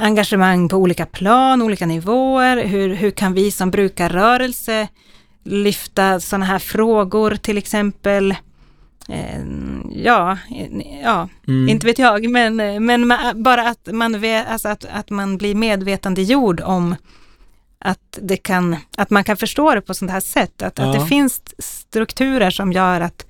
engagemang 0.00 0.68
på 0.68 0.76
olika 0.76 1.06
plan, 1.06 1.62
olika 1.62 1.86
nivåer. 1.86 2.64
Hur, 2.64 2.94
hur 2.94 3.10
kan 3.10 3.34
vi 3.34 3.50
som 3.50 3.70
brukarrörelse 3.70 4.88
lyfta 5.44 6.20
sådana 6.20 6.44
här 6.44 6.58
frågor, 6.58 7.36
till 7.36 7.58
exempel 7.58 8.30
eh, 9.08 9.40
Ja, 9.92 10.38
ja 11.02 11.28
Mm. 11.48 11.68
inte 11.68 11.86
vet 11.86 11.98
jag, 11.98 12.30
men, 12.30 12.56
men 12.86 13.12
bara 13.34 13.68
att 13.68 13.88
man, 13.92 14.20
vet, 14.20 14.48
alltså 14.48 14.68
att, 14.68 14.84
att 14.84 15.10
man 15.10 15.36
blir 15.38 15.54
medvetandegjord 15.54 16.60
om 16.60 16.94
att, 17.84 18.18
det 18.22 18.36
kan, 18.36 18.76
att 18.96 19.10
man 19.10 19.24
kan 19.24 19.36
förstå 19.36 19.74
det 19.74 19.80
på 19.80 19.94
sånt 19.94 20.10
här 20.10 20.20
sätt. 20.20 20.62
Att, 20.62 20.78
att 20.78 20.94
Ja. 20.94 21.00
det 21.00 21.06
finns 21.06 21.42
strukturer 21.58 22.50
som 22.50 22.72
gör 22.72 23.00
att 23.00 23.26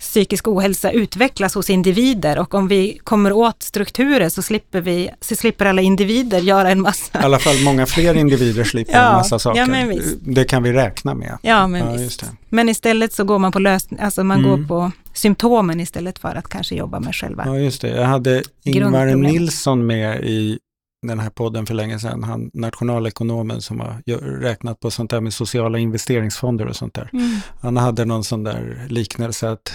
psykisk 0.00 0.48
ohälsa 0.48 0.90
utvecklas 0.90 1.54
hos 1.54 1.70
individer 1.70 2.38
och 2.38 2.54
om 2.54 2.68
vi 2.68 2.98
kommer 3.04 3.32
åt 3.32 3.62
strukturer 3.62 4.28
så 4.28 4.42
slipper, 4.42 4.80
vi, 4.80 5.10
så 5.20 5.36
slipper 5.36 5.66
alla 5.66 5.82
individer 5.82 6.38
göra 6.38 6.70
en 6.70 6.78
I 6.78 6.80
massa. 6.80 7.18
alla 7.18 7.38
fall 7.38 7.56
många 7.64 7.86
fler 7.86 8.14
individer 8.14 8.64
slipper 8.64 8.92
Ja, 8.92 9.06
en 9.08 9.12
massa 9.16 9.38
saker. 9.38 9.60
ja, 9.60 9.66
men 9.66 9.88
visst. 9.88 10.16
Det 10.20 10.44
kan 10.44 10.62
vi 10.62 10.72
räkna 10.72 11.14
med. 11.14 11.38
Ja, 11.42 11.66
men 11.66 12.02
Ja. 12.02 12.08
Men 12.48 12.68
istället 12.68 13.12
så 13.12 13.24
går 13.24 13.38
man 13.38 13.52
på 13.52 13.58
lösning, 13.58 14.00
alltså 14.00 14.24
man 14.24 14.38
Mm. 14.44 14.50
går 14.50 14.66
på 14.68 14.92
symptomen 15.14 15.80
istället 15.80 16.18
för 16.18 16.34
att 16.34 16.48
kanske 16.48 16.74
jobba 16.74 17.00
med 17.00 17.14
själva. 17.14 17.42
Ja, 17.46 17.58
just 17.58 17.80
det. 17.82 17.88
Jag 17.88 18.06
hade 18.06 18.42
Ingvar. 18.64 19.06
Nilsson 19.14 19.86
med 19.86 20.24
i 20.24 20.58
den 21.06 21.18
här 21.18 21.30
podden 21.30 21.66
för 21.66 21.74
länge 21.74 21.98
sedan. 21.98 22.22
Han 22.24 22.50
nationalekonomen 22.54 23.60
som 23.62 23.80
har 23.80 24.02
räknat 24.40 24.80
på 24.80 24.90
sånt 24.90 25.10
där 25.10 25.20
med 25.20 25.32
sociala 25.34 25.78
investeringsfonder 25.78 26.66
och 26.66 26.76
sånt 26.76 26.94
där. 26.94 27.10
Mm. 27.12 27.36
Han 27.60 27.76
hade 27.76 28.04
någon 28.04 28.24
sån 28.24 28.44
där 28.44 28.86
liknelse 28.88 29.50
att, 29.50 29.72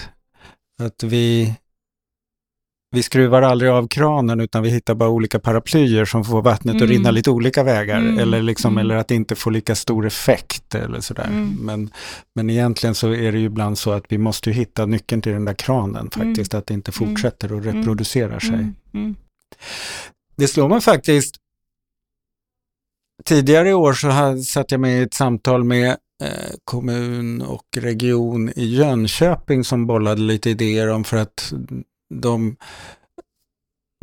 att 0.84 1.04
vi, 1.04 1.56
vi 2.92 3.04
skruvar 3.04 3.42
aldrig 3.42 3.72
av 3.72 3.88
kranen 3.88 4.40
utan 4.40 4.64
vi 4.64 4.70
hittar 4.70 4.96
bara 4.96 5.10
olika 5.10 5.40
paraplyer 5.40 6.06
som 6.06 6.26
får 6.26 6.42
vattnet 6.42 6.76
att 6.76 6.82
Mm. 6.82 6.92
rinna 6.94 7.12
lite 7.12 7.30
olika 7.32 7.64
vägar. 7.64 7.98
Mm. 7.98 8.20
Eller, 8.20 8.42
liksom, 8.42 8.72
Mm. 8.74 8.82
eller 8.82 8.96
att 8.96 9.08
det 9.08 9.16
inte 9.16 9.36
får 9.36 9.52
lika 9.52 9.76
stor 9.76 10.06
effekt 10.06 10.76
eller 10.76 11.00
sådär. 11.02 11.28
Mm. 11.28 11.58
Men, 11.62 11.90
men 12.36 12.50
egentligen 12.50 12.96
så 12.96 13.14
är 13.14 13.32
det 13.32 13.40
ju 13.40 13.46
ibland 13.46 13.78
så 13.78 13.92
att 13.92 14.06
vi 14.10 14.18
måste 14.18 14.50
ju 14.50 14.56
hitta 14.56 14.86
nyckeln 14.86 15.22
till 15.22 15.32
den 15.32 15.46
där 15.46 15.54
kranen 15.54 16.10
faktiskt. 16.12 16.54
Att 16.54 16.68
det 16.68 16.74
inte 16.74 16.92
Mm. 16.98 17.10
fortsätter 17.10 17.54
och 17.54 17.64
reproducerar 17.64 18.40
sig. 18.40 18.50
Mm. 18.50 18.76
Mm. 18.94 19.16
Det 20.36 20.48
slår 20.48 20.70
mig 20.70 20.82
faktiskt. 20.82 21.36
Tidigare 23.26 23.70
i 23.70 23.74
år 23.74 23.94
så 23.94 24.44
satt 24.44 24.72
jag 24.72 24.80
med 24.82 25.00
i 25.00 25.04
ett 25.04 25.14
samtal 25.14 25.64
med 25.64 25.98
Eh, 26.24 26.56
kommun 26.64 27.42
och 27.42 27.66
region 27.78 28.50
i 28.56 28.66
Jönköping 28.66 29.64
som 29.64 29.88
bollade 29.88 30.22
lite 30.22 30.50
idéer 30.50 30.90
om 30.90 31.04
för 31.04 31.18
att 31.18 31.54
de 32.14 32.56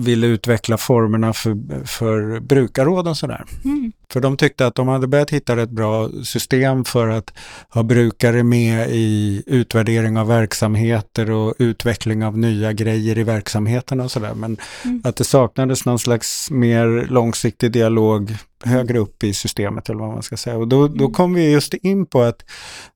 ville 0.02 0.26
utveckla 0.26 0.76
formerna 0.78 1.32
för, 1.32 1.84
för 1.86 2.40
brukarråd 2.40 3.08
och 3.08 3.16
sådär. 3.16 3.44
Mm. 3.64 3.92
För 4.12 4.20
de 4.20 4.36
tyckte 4.36 4.66
att 4.66 4.74
de 4.74 4.88
hade 4.88 5.06
börjat 5.06 5.30
hitta 5.30 5.62
ett 5.62 5.70
bra 5.70 6.08
system 6.24 6.84
för 6.84 7.08
att 7.08 7.32
ha 7.68 7.82
brukare 7.82 8.42
med 8.42 8.88
i 8.90 9.42
utvärdering 9.46 10.18
av 10.18 10.26
verksamheter 10.26 11.30
och 11.30 11.54
utveckling 11.58 12.24
av 12.24 12.38
nya 12.38 12.72
grejer 12.72 13.18
i 13.18 13.22
verksamheten 13.22 14.00
och 14.00 14.10
sådär. 14.10 14.34
Men 14.34 14.56
Mm. 14.84 15.02
att 15.04 15.16
det 15.16 15.24
saknades 15.24 15.84
någon 15.84 15.98
slags 15.98 16.50
mer 16.50 17.06
långsiktig 17.10 17.72
dialog 17.72 18.36
högre 18.64 18.98
upp 18.98 19.24
i 19.24 19.34
systemet 19.34 19.88
eller 19.88 20.00
vad 20.00 20.08
man 20.14 20.22
ska 20.22 20.36
säga. 20.36 20.56
Och 20.56 20.68
då, 20.68 20.88
då 20.88 21.04
Mm. 21.04 21.12
kom 21.12 21.34
vi 21.34 21.50
just 21.52 21.74
in 21.74 22.06
på 22.06 22.22
att, 22.22 22.44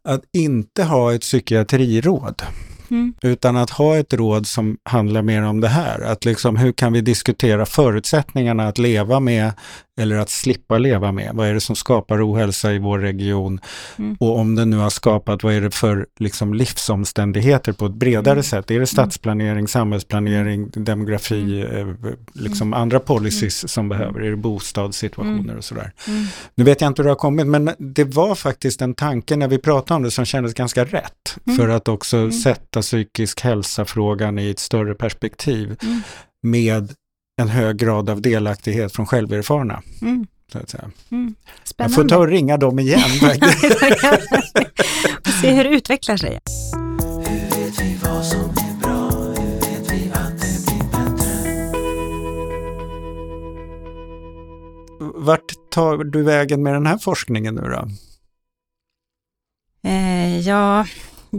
att 0.08 0.22
inte 0.32 0.84
ha 0.84 1.14
ett 1.14 1.20
psykiatriråd 1.20 2.42
Mm. 2.90 3.14
utan 3.22 3.56
att 3.56 3.70
ha 3.70 3.96
ett 3.96 4.14
råd 4.14 4.46
som 4.46 4.76
handlar 4.82 5.22
mer 5.22 5.42
om 5.42 5.60
det 5.60 5.68
här. 5.68 6.00
Att 6.00 6.24
liksom, 6.24 6.56
hur 6.56 6.72
kan 6.72 6.92
vi 6.92 7.00
diskutera 7.00 7.66
förutsättningarna 7.66 8.68
att 8.68 8.78
leva 8.78 9.20
med 9.20 9.52
eller 10.00 10.16
att 10.16 10.30
slippa 10.30 10.78
leva 10.78 11.12
med? 11.12 11.30
Vad 11.34 11.48
är 11.48 11.54
det 11.54 11.60
som 11.60 11.76
skapar 11.76 12.30
ohälsa 12.32 12.72
i 12.72 12.78
vår 12.78 12.98
region? 12.98 13.60
Mm. 13.98 14.16
Och 14.20 14.38
om 14.38 14.54
det 14.54 14.64
nu 14.64 14.76
har 14.76 14.90
skapat, 14.90 15.42
vad 15.42 15.54
är 15.54 15.60
det 15.60 15.70
för 15.70 16.06
liksom, 16.20 16.54
livsomständigheter 16.54 17.72
på 17.72 17.86
ett 17.86 17.92
bredare 17.94 18.32
Mm. 18.32 18.42
sätt? 18.42 18.70
Är 18.70 18.80
det 18.80 18.86
stadsplanering, 18.86 19.68
samhällsplanering, 19.68 20.70
demografi, 20.74 21.66
Mm. 21.70 21.88
eh, 21.90 22.10
liksom 22.32 22.74
andra 22.74 23.00
policies 23.00 23.68
som 23.72 23.88
behöver? 23.88 24.20
Är 24.20 24.30
det 24.30 24.36
bostadssituationer 24.36 25.56
och 25.56 25.64
sådär? 25.64 25.92
Mm. 26.08 26.24
Nu 26.54 26.64
vet 26.64 26.80
jag 26.80 26.88
inte 26.88 27.02
hur 27.02 27.04
det 27.04 27.10
har 27.10 27.16
kommit, 27.16 27.46
men 27.46 27.70
det 27.78 28.04
var 28.04 28.34
faktiskt 28.34 28.82
en 28.82 28.94
tanke 28.94 29.36
när 29.36 29.48
vi 29.48 29.58
pratade 29.58 29.96
om 29.96 30.02
det 30.02 30.10
som 30.10 30.24
kändes 30.24 30.54
ganska 30.54 30.84
rätt. 30.84 31.36
Mm. 31.46 31.58
För 31.58 31.68
att 31.68 31.88
också 31.88 32.16
Mm. 32.16 32.32
sätta 32.32 32.80
psykisk 32.82 33.40
hälsa-frågan 33.40 34.38
i 34.38 34.50
ett 34.50 34.58
större 34.58 34.94
perspektiv 34.94 35.76
Mm. 35.82 36.00
med 36.42 36.92
en 37.36 37.48
hög 37.48 37.76
grad 37.76 38.10
av 38.10 38.20
delaktighet 38.20 38.92
från 38.92 39.06
själverfarna. 39.06 39.82
Mm. 40.02 40.26
Så 40.52 40.58
att 40.58 40.70
säga. 40.70 40.90
Mm. 41.10 41.34
Jag 41.76 41.94
får 41.94 42.04
ta 42.04 42.16
och 42.16 42.28
ringa 42.28 42.56
dem 42.56 42.78
igen. 42.78 43.00
Och 45.20 45.32
se 45.42 45.50
hur 45.50 45.64
det 45.64 45.70
utvecklar 45.70 46.16
sig. 46.16 46.38
Vart 55.14 55.70
tar 55.70 56.04
du 56.04 56.22
vägen 56.22 56.62
med 56.62 56.74
den 56.74 56.86
här 56.86 56.98
forskningen 56.98 57.54
nu 57.54 57.60
då? 57.60 57.88
Eh, 59.88 60.38
ja, 60.38 60.86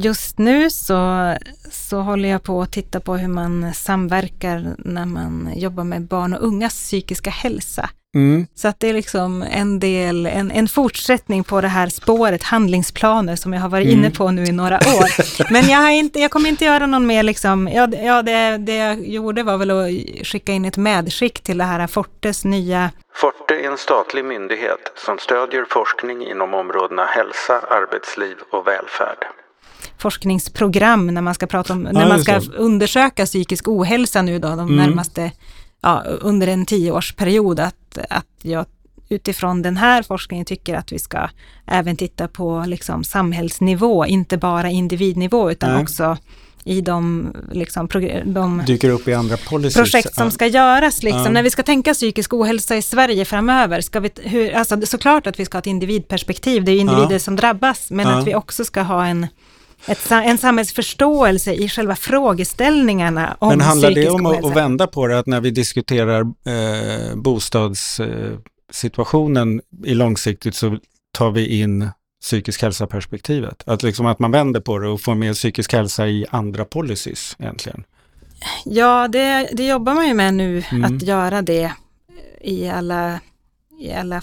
just 0.02 0.38
nu 0.38 0.70
så, 0.70 1.34
så 1.72 1.98
håller 2.02 2.30
jag 2.30 2.44
på 2.44 2.62
att 2.62 2.72
titta 2.72 3.00
på 3.00 3.16
hur 3.18 3.28
man 3.28 3.74
samverkar 3.74 4.76
när 4.78 5.06
man 5.06 5.50
jobbar 5.56 5.84
med 5.84 6.02
barn 6.08 6.34
och 6.34 6.44
ungas 6.48 6.74
psykiska 6.74 7.30
hälsa. 7.30 7.90
Mm. 8.16 8.48
Så 8.56 8.68
att 8.68 8.80
det 8.80 8.90
är 8.90 8.94
liksom 8.94 9.44
en 9.52 9.80
del, 9.80 10.26
en, 10.26 10.52
en 10.52 10.68
fortsättning 10.68 11.44
på 11.44 11.62
det 11.62 11.68
här 11.68 11.88
spåret 11.90 12.44
handlingsplaner 12.44 13.36
som 13.36 13.54
jag 13.54 13.62
har 13.62 13.70
varit 13.70 13.88
Mm. 13.88 14.00
inne 14.00 14.12
på 14.12 14.32
nu 14.32 14.44
i 14.44 14.52
några 14.52 14.76
år. 14.76 15.52
Men 15.54 15.70
jag, 15.70 15.78
har 15.78 15.90
inte, 15.90 16.20
jag 16.20 16.32
kommer 16.32 16.50
inte 16.50 16.66
göra 16.66 16.86
någon 16.86 17.08
mer 17.08 17.24
liksom, 17.24 17.68
ja, 17.74 17.88
det- 17.88 18.04
ja 18.04 18.22
det, 18.22 18.58
det 18.58 18.76
jag 18.76 19.08
gjorde 19.08 19.44
var 19.44 19.58
väl 19.58 19.72
att 19.72 20.28
skicka 20.28 20.52
in 20.52 20.66
ett 20.66 20.78
medskick 20.78 21.40
till 21.44 21.58
det 21.58 21.64
här 21.64 21.88
Fortes 21.88 22.46
nya 22.46 22.92
Forte 23.14 23.54
är 23.56 23.72
en 23.72 23.78
statlig 23.78 24.26
myndighet 24.26 24.92
som 25.06 25.18
stödjer 25.18 25.66
forskning 25.70 26.28
inom 26.28 26.54
områdena 26.54 27.06
hälsa, 27.06 27.60
arbetsliv 27.70 28.36
och 28.52 28.68
välfärd. 28.68 29.26
Forskningsprogram 29.98 31.08
när 31.08 31.22
man 31.22 31.34
ska 31.34 31.48
prata 31.48 31.74
om, 31.74 31.82
när 31.82 32.02
Ja, 32.02 32.08
man 32.08 32.18
just 32.18 32.24
ska 32.48 32.58
undersöka 32.58 33.26
psykisk 33.26 33.68
ohälsa 33.68 34.22
nu 34.22 34.40
då, 34.40 34.48
de 34.48 34.60
Mm. 34.60 34.76
närmaste, 34.76 35.32
ja, 35.82 36.04
under 36.22 36.48
en 36.48 36.66
tioårsperiod, 36.66 37.60
att, 37.60 37.98
att 38.10 38.26
jag 38.42 38.66
utifrån 39.10 39.62
den 39.62 39.78
här 39.78 40.04
forskningen 40.04 40.46
tycker 40.46 40.76
att 40.76 40.92
vi 40.92 41.00
ska 41.00 41.30
även 41.68 41.96
titta 41.96 42.28
på 42.28 42.64
liksom 42.68 43.04
samhällsnivå, 43.04 44.06
inte 44.06 44.38
bara 44.38 44.70
individnivå, 44.70 45.52
utan 45.52 45.74
Nej. 45.74 45.82
också 45.84 46.18
i 46.64 46.82
de, 46.82 47.28
liksom, 47.52 47.88
de 48.26 48.64
Dyker 48.68 48.90
upp 48.90 49.08
i 49.08 49.14
andra 49.14 49.38
policies. 49.38 49.76
projekt 49.92 50.16
som 50.16 50.32
ska 50.32 50.48
göras. 50.48 51.04
Liksom. 51.04 51.24
Ja. 51.24 51.30
När 51.30 51.44
vi 51.44 51.50
ska 51.50 51.64
tänka 51.64 51.94
psykisk 51.94 52.34
ohälsa 52.34 52.76
i 52.78 52.82
Sverige 52.82 53.26
framöver, 53.26 53.82
ska 53.82 54.00
vi, 54.00 54.10
hur, 54.24 54.54
alltså, 54.56 54.82
såklart 54.86 55.28
att 55.28 55.40
vi 55.40 55.46
ska 55.46 55.56
ha 55.56 55.60
ett 55.60 55.68
individperspektiv, 55.68 56.64
det 56.64 56.72
är 56.72 56.80
individer 56.80 57.12
Ja. 57.12 57.20
som 57.20 57.36
drabbas, 57.36 57.92
men 57.92 58.08
Ja. 58.08 58.20
att 58.20 58.28
vi 58.28 58.36
också 58.36 58.66
ska 58.66 58.82
ha 58.82 59.06
en, 59.06 59.28
ett, 59.86 60.12
en 60.12 60.38
samhällsförståelse 60.38 61.54
i 61.54 61.70
själva 61.70 61.96
frågeställningarna 61.96 63.38
om 63.40 63.50
Men 63.50 63.62
handlar 63.62 63.92
det 63.92 64.10
om 64.10 64.26
att, 64.26 64.46
att 64.46 64.56
vända 64.56 64.88
på 64.88 65.08
det, 65.08 65.20
att 65.20 65.28
när 65.28 65.42
vi 65.42 65.52
diskuterar 65.52 66.22
eh, 66.22 67.16
bostadssituationen 67.16 69.62
eh, 69.86 69.92
i 69.92 69.94
långsiktigt 69.94 70.56
så 70.56 70.78
tar 71.12 71.32
vi 71.32 71.62
in 71.62 71.90
psykisk 72.22 72.62
hälsa-perspektivet? 72.62 73.64
Att, 73.66 73.84
liksom 73.84 74.06
att 74.06 74.20
man 74.20 74.32
vänder 74.32 74.60
på 74.60 74.80
det 74.80 74.90
och 74.90 75.02
får 75.02 75.16
med 75.16 75.36
psykisk 75.36 75.74
hälsa 75.74 76.08
i 76.08 76.26
andra 76.30 76.66
policies 76.66 77.36
egentligen? 77.40 77.84
Ja, 78.66 79.08
det, 79.08 79.50
det 79.54 79.68
jobbar 79.68 79.94
man 79.94 80.08
ju 80.08 80.14
med 80.14 80.34
nu, 80.34 80.64
Mm. 80.72 80.96
att 80.96 81.02
göra 81.02 81.42
det 81.42 81.72
i 82.42 82.70
alla, 82.70 83.20
i 83.80 83.94
alla 83.94 84.22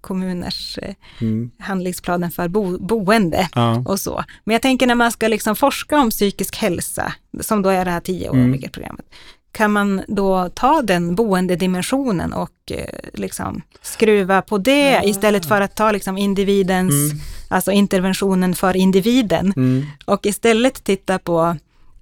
kommuners 0.00 0.78
eh, 0.78 0.94
Mm. 1.20 1.50
handlingsplaner 1.58 2.30
för 2.30 2.48
bo, 2.48 2.78
boende. 2.78 3.48
Ja. 3.54 3.84
och 3.86 4.00
så. 4.00 4.24
Men 4.44 4.52
jag 4.52 4.62
tänker 4.62 4.86
när 4.86 4.94
man 4.94 5.12
ska 5.12 5.28
liksom 5.28 5.56
forska 5.56 5.98
om 5.98 6.10
psykisk 6.10 6.56
hälsa, 6.56 7.12
som 7.40 7.62
då 7.62 7.68
är 7.68 7.84
det 7.84 7.90
här 7.90 8.00
tioåriga 8.00 8.44
Mm. 8.44 8.70
programmet, 8.72 9.06
kan 9.52 9.72
man 9.72 10.02
då 10.08 10.48
ta 10.54 10.82
den 10.82 11.14
boendedimensionen 11.14 12.32
och 12.32 12.50
eh, 12.70 12.84
liksom 13.14 13.62
skruva 13.82 14.42
på 14.42 14.58
det 14.58 15.00
istället 15.04 15.46
för 15.46 15.60
att 15.60 15.74
ta 15.76 15.92
liksom 15.92 16.18
individens, 16.18 16.92
Mm. 17.12 17.18
alltså 17.48 17.72
interventionen 17.72 18.54
för 18.54 18.76
individen 18.76 19.52
Mm. 19.56 19.86
och 20.04 20.26
istället 20.26 20.84
titta 20.84 21.18
på 21.18 21.56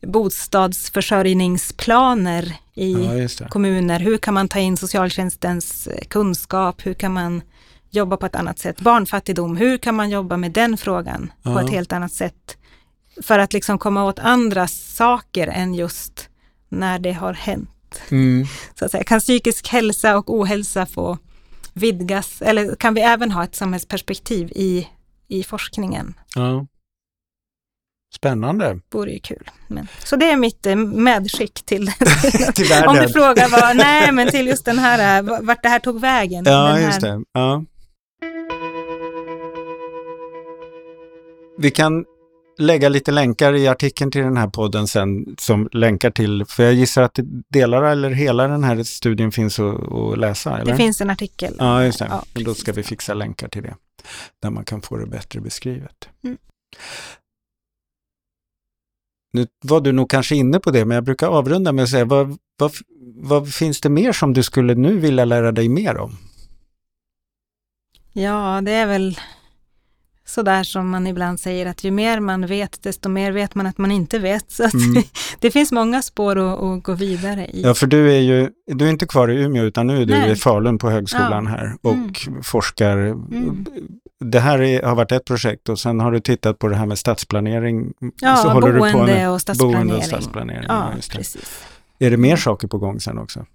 bostadsförsörjningsplaner 0.07 2.55
i 2.75 2.93
ja, 3.39 3.49
kommuner. 3.49 4.01
Hur 4.01 4.19
kan 4.19 4.35
man 4.35 4.49
ta 4.49 4.59
in 4.59 4.77
socialtjänstens 4.77 5.87
eh, 5.87 6.05
kunskap? 6.09 6.87
Hur 6.87 6.95
kan 6.95 7.13
man 7.13 7.43
jobba 7.91 8.17
på 8.17 8.27
ett 8.27 8.37
annat 8.37 8.59
sätt? 8.59 8.81
Barnfattigdom, 8.81 9.57
hur 9.57 9.79
kan 9.79 9.95
man 9.95 10.11
jobba 10.11 10.37
med 10.37 10.53
den 10.53 10.77
frågan 10.77 11.33
på 11.43 11.51
Ja. 11.51 11.63
ett 11.65 11.71
helt 11.71 11.93
annat 11.93 12.13
sätt? 12.13 12.57
För 13.23 13.39
att 13.39 13.53
liksom 13.53 13.79
komma 13.79 14.05
åt 14.05 14.19
andra 14.19 14.67
saker 14.69 15.47
än 15.47 15.75
just 15.75 16.29
när 16.69 16.99
det 16.99 17.13
har 17.13 17.33
hänt. 17.33 17.71
Mm. 18.11 18.47
Så 18.79 18.85
att 18.85 18.91
säga. 18.91 19.05
Kan 19.05 19.21
psykisk 19.21 19.69
hälsa 19.69 20.19
och 20.19 20.35
ohälsa 20.35 20.87
få 20.87 21.19
vidgas? 21.73 22.43
Eller 22.43 22.77
kan 22.77 22.95
vi 22.95 23.01
även 23.01 23.31
ha 23.31 23.45
ett 23.45 23.55
samhällsperspektiv 23.55 24.51
i, 24.55 24.89
i 25.29 25.43
forskningen? 25.43 26.15
Ja. 26.35 26.67
Spännande. 28.17 28.79
Vore 28.93 29.11
ju 29.13 29.19
kul. 29.19 29.51
Men, 29.69 29.89
så 30.05 30.17
det 30.17 30.31
är 30.31 30.37
mitt 30.37 30.67
eh, 30.67 30.77
medskick 30.77 31.63
till, 31.67 31.87
Till 32.55 32.73
om 32.87 32.95
du 32.95 33.01
världen. 33.01 33.09
frågar 33.09 33.49
vad, 33.61 33.77
nej 33.77 34.13
men 34.13 34.29
till 34.31 34.47
just 34.47 34.65
den 34.65 34.79
här, 34.79 35.19
eh, 35.19 35.41
vart 35.43 35.63
det 35.63 35.69
här 35.69 35.79
tog 35.79 36.01
vägen. 36.01 36.45
Ja, 36.47 36.81
just 36.81 37.01
det. 37.01 37.23
Ja. 37.33 37.65
Vi 41.59 41.71
kan 41.71 42.05
lägga 42.59 42.89
lite 42.89 43.13
länkar 43.13 43.55
i 43.55 43.69
artikeln 43.69 44.11
till 44.11 44.23
den 44.23 44.37
här 44.37 44.49
podden 44.49 44.87
sen 44.87 45.37
som 45.39 45.69
länkar 45.73 46.11
till, 46.11 46.45
för 46.49 46.63
jag 46.63 46.75
gissar 46.75 47.03
att 47.03 47.19
delar 47.49 47.83
eller 47.83 48.11
hela 48.11 48.49
den 48.49 48.65
här 48.65 48.83
studien 48.83 49.33
finns 49.33 49.59
att, 49.59 49.93
att 49.93 50.19
läsa, 50.19 50.59
eller? 50.59 50.73
Det 50.73 50.77
finns 50.77 51.01
en 51.01 51.11
artikel. 51.11 51.55
Ja, 51.59 51.85
just 51.85 51.99
det. 51.99 52.07
Ja, 52.11 52.25
Då 52.33 52.55
ska 52.55 52.73
vi 52.73 52.83
fixa 52.83 53.15
länkar 53.15 53.49
till 53.49 53.63
det, 53.63 53.75
där 54.43 54.51
man 54.51 54.65
kan 54.65 54.83
få 54.83 54.97
det 54.97 55.07
bättre 55.07 55.41
beskrivet. 55.41 56.09
Mm. 56.25 56.37
Nu 59.35 59.47
var 59.65 59.81
du 59.81 59.93
nog 59.93 60.11
kanske 60.11 60.37
inne 60.37 60.61
på 60.61 60.71
det, 60.71 60.85
men 60.85 60.95
jag 60.95 61.05
brukar 61.05 61.27
avrunda 61.29 61.73
med 61.73 61.83
att 61.83 61.89
säga, 61.91 62.05
vad, 62.05 62.39
vad, 62.59 62.73
vad 63.17 63.49
finns 63.55 63.81
det 63.81 63.89
mer 63.89 64.13
som 64.13 64.33
du 64.33 64.43
skulle 64.43 64.75
nu 64.75 64.99
vilja 64.99 65.25
lära 65.25 65.53
dig 65.53 65.69
mer 65.69 65.97
om? 65.97 66.17
Ja, 68.13 68.61
det 68.63 68.71
är 68.73 68.87
väl 68.87 69.19
sådär 70.27 70.63
som 70.65 70.91
man 70.91 71.07
ibland 71.07 71.41
säger 71.41 71.67
att 71.67 71.85
ju 71.85 71.91
mer 71.91 72.21
man 72.21 72.47
vet, 72.47 72.83
desto 72.83 73.09
mer 73.09 73.33
vet 73.33 73.55
man 73.55 73.67
att 73.67 73.79
man 73.79 73.91
inte 73.91 74.19
vet. 74.19 74.51
Så 74.51 74.63
Mm. 74.63 75.03
det 75.41 75.51
finns 75.51 75.73
många 75.73 76.03
spår 76.03 76.39
att, 76.39 76.61
att 76.63 76.83
gå 76.83 76.95
vidare 76.95 77.47
i. 77.47 77.63
Ja, 77.63 77.75
för 77.75 77.87
du 77.87 78.13
är 78.13 78.19
ju, 78.21 78.51
du 78.67 78.87
är 78.87 78.91
inte 78.91 79.07
kvar 79.07 79.31
i 79.31 79.43
Umeå, 79.43 79.65
utan 79.65 79.87
nu 79.87 80.03
är 80.03 80.07
du 80.07 80.13
Nej. 80.15 80.33
i 80.33 80.37
Falun 80.37 80.79
på 80.79 80.91
högskolan 80.91 81.45
Ja. 81.45 81.51
här 81.51 81.77
och 81.83 81.93
Mm. 82.29 82.43
forskar. 82.43 82.97
Mm. 82.97 83.67
Det 84.21 84.41
här 84.41 84.63
är, 84.63 84.83
har 84.83 84.95
varit 84.95 85.13
ett 85.13 85.25
projekt 85.25 85.69
och 85.69 85.79
sen 85.79 86.01
har 86.01 86.13
du 86.13 86.21
tittat 86.21 86.59
på 86.59 86.69
det 86.69 86.77
här 86.77 86.87
med 86.87 86.99
stadsplanering. 86.99 87.93
Ja, 88.21 88.37
så 88.37 88.49
håller 88.49 88.73
du 88.73 88.79
på 88.79 88.79
boende 88.79 89.15
med 89.15 89.31
och 89.31 89.41
stadsplanering. 89.41 89.79
boende 89.79 89.97
och 89.97 90.05
stadsplanering. 90.05 90.65
Ja, 90.69 90.93
det. 90.97 91.17
precis. 91.17 91.67
Är 91.99 92.11
det 92.11 92.17
mer 92.17 92.37
saker 92.37 92.69
på 92.69 92.79
gång 92.79 93.01
sen 93.01 93.19
också? 93.19 93.47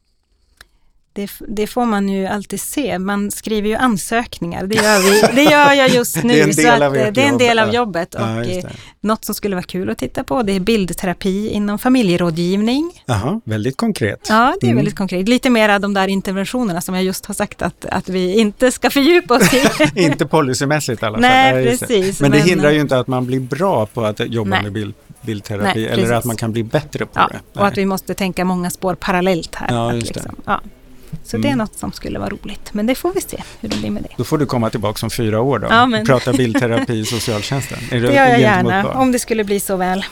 Det, 1.19 1.29
det 1.47 1.67
får 1.67 1.85
man 1.85 2.09
ju 2.09 2.25
alltid 2.27 2.61
se. 2.61 2.99
Man 2.99 3.31
skriver 3.31 3.69
ju 3.69 3.75
ansökningar. 3.75 4.67
Det 4.67 4.75
gör, 4.75 4.99
vi, 4.99 5.35
det 5.43 5.51
gör 5.51 5.73
jag 5.73 5.89
just 5.89 6.15
nu. 6.23 6.33
Det 6.33 6.39
är 6.41 6.47
en 6.47 6.53
så 6.53 6.61
del 6.61 6.81
att, 6.83 6.95
eh, 6.95 7.07
det 7.13 7.23
är 7.23 7.27
en 7.27 7.37
del 7.37 7.59
av 7.59 7.67
ja. 7.67 7.73
jobbet. 7.73 8.15
Och 8.15 8.21
Ja, 8.21 8.43
eh, 8.43 8.65
något 9.01 9.25
som 9.25 9.35
skulle 9.35 9.55
vara 9.55 9.63
kul 9.63 9.89
att 9.89 9.97
titta 9.97 10.23
på, 10.23 10.43
det 10.43 10.53
är 10.53 10.59
bildterapi 10.59 11.49
inom 11.49 11.79
familjerådgivning. 11.79 13.03
Jaha, 13.05 13.41
väldigt 13.45 13.77
konkret. 13.77 14.25
Ja, 14.29 14.55
det 14.61 14.65
är 14.67 14.69
Mm. 14.69 14.75
väldigt 14.77 14.95
konkret. 14.95 15.29
Lite 15.29 15.49
mer 15.49 15.69
av 15.69 15.81
de 15.81 15.93
där 15.93 16.07
interventionerna 16.07 16.81
som 16.81 16.95
jag 16.95 17.03
just 17.03 17.25
har 17.25 17.33
sagt 17.33 17.61
att, 17.61 17.85
att 17.85 18.09
vi 18.09 18.39
inte 18.39 18.71
ska 18.71 18.89
fördjupa 18.89 19.35
oss 19.35 19.53
i. 19.53 19.61
inte 20.01 20.25
policymässigt 20.25 21.03
i 21.03 21.05
alla 21.05 21.13
fall. 21.15 21.21
Nej, 21.21 21.65
det. 21.65 21.69
precis. 21.79 22.21
Men 22.21 22.31
det 22.31 22.39
hindrar 22.39 22.71
ju 22.71 22.79
inte 22.79 22.99
att 22.99 23.07
man 23.07 23.25
blir 23.25 23.39
bra 23.39 23.85
på 23.85 24.05
att 24.05 24.19
jobba 24.19 24.49
Nej. 24.49 24.63
med 24.63 24.71
bild, 24.71 24.93
bildterapi 25.21 25.79
Nej, 25.79 25.87
eller 25.87 26.11
att 26.13 26.25
man 26.25 26.35
kan 26.35 26.51
bli 26.51 26.63
bättre 26.63 27.05
på 27.05 27.11
Ja, 27.15 27.29
det. 27.53 27.59
och 27.59 27.67
att 27.67 27.77
vi 27.77 27.85
måste 27.85 28.13
tänka 28.13 28.45
många 28.45 28.69
spår 28.69 28.95
parallellt 28.95 29.55
här. 29.55 29.75
Ja, 29.75 29.89
Att 29.89 29.95
just 29.95 30.13
det. 30.13 30.31
ja. 30.45 30.61
Så 31.23 31.37
det 31.37 31.47
är 31.47 31.49
Mm. 31.53 31.57
något 31.57 31.75
som 31.79 31.91
skulle 31.91 32.19
vara 32.19 32.29
roligt. 32.29 32.73
Men 32.73 32.85
det 32.85 32.95
får 32.95 33.13
vi 33.13 33.21
se 33.21 33.43
hur 33.61 33.69
det 33.69 33.77
blir 33.77 33.91
med 33.91 34.03
det. 34.03 34.09
Då 34.17 34.23
får 34.23 34.37
du 34.37 34.45
komma 34.45 34.69
tillbaka 34.69 35.05
om 35.05 35.09
fyra 35.09 35.41
år 35.41 35.59
då 35.59 35.67
Ja, 35.69 35.85
men- 35.85 36.05
prata 36.05 36.33
bildterapi 36.33 36.93
i 36.99 37.05
socialtjänsten. 37.05 37.77
Är 37.91 37.99
Det 38.01 38.13
gör 38.13 38.25
jag 38.25 38.39
gärna, 38.41 38.83
barn? 38.83 38.95
om 38.97 39.11
det 39.11 39.19
skulle 39.19 39.43
bli 39.43 39.59
så 39.59 39.75
väl. 39.75 40.05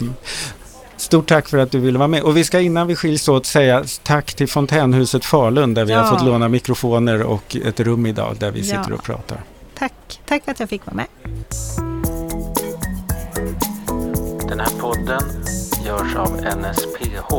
Stort 0.97 1.27
tack 1.27 1.47
för 1.49 1.57
att 1.57 1.71
du 1.71 1.79
ville 1.79 1.97
vara 1.97 2.07
med. 2.07 2.21
Och 2.21 2.37
vi 2.37 2.43
ska 2.43 2.59
innan 2.59 2.87
vi 2.87 2.95
skiljs 2.95 3.27
åt 3.27 3.45
säga 3.45 3.83
tack 4.03 4.33
till 4.33 4.47
Fontänhuset 4.47 5.25
Falun 5.25 5.73
där 5.73 5.85
vi 5.85 5.93
har 5.93 6.03
Ja. 6.03 6.09
fått 6.09 6.25
låna 6.25 6.49
mikrofoner 6.49 7.21
och 7.23 7.55
ett 7.65 7.79
rum 7.79 8.05
idag 8.05 8.35
där 8.39 8.51
vi 8.51 8.63
sitter 8.63 8.85
Ja. 8.89 8.95
och 8.95 9.03
pratar. 9.03 9.43
Tack, 9.79 10.19
tack 10.25 10.41
att 10.47 10.59
jag 10.59 10.69
fick 10.69 10.85
vara 10.85 10.95
med. 10.95 11.05
Den 14.49 14.59
här 14.59 14.71
podden 14.79 15.21
görs 15.85 16.15
av 16.15 16.37
NSPH, 16.57 17.31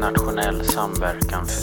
Nationell 0.00 0.64
samverkan 0.64 1.46
för 1.46 1.62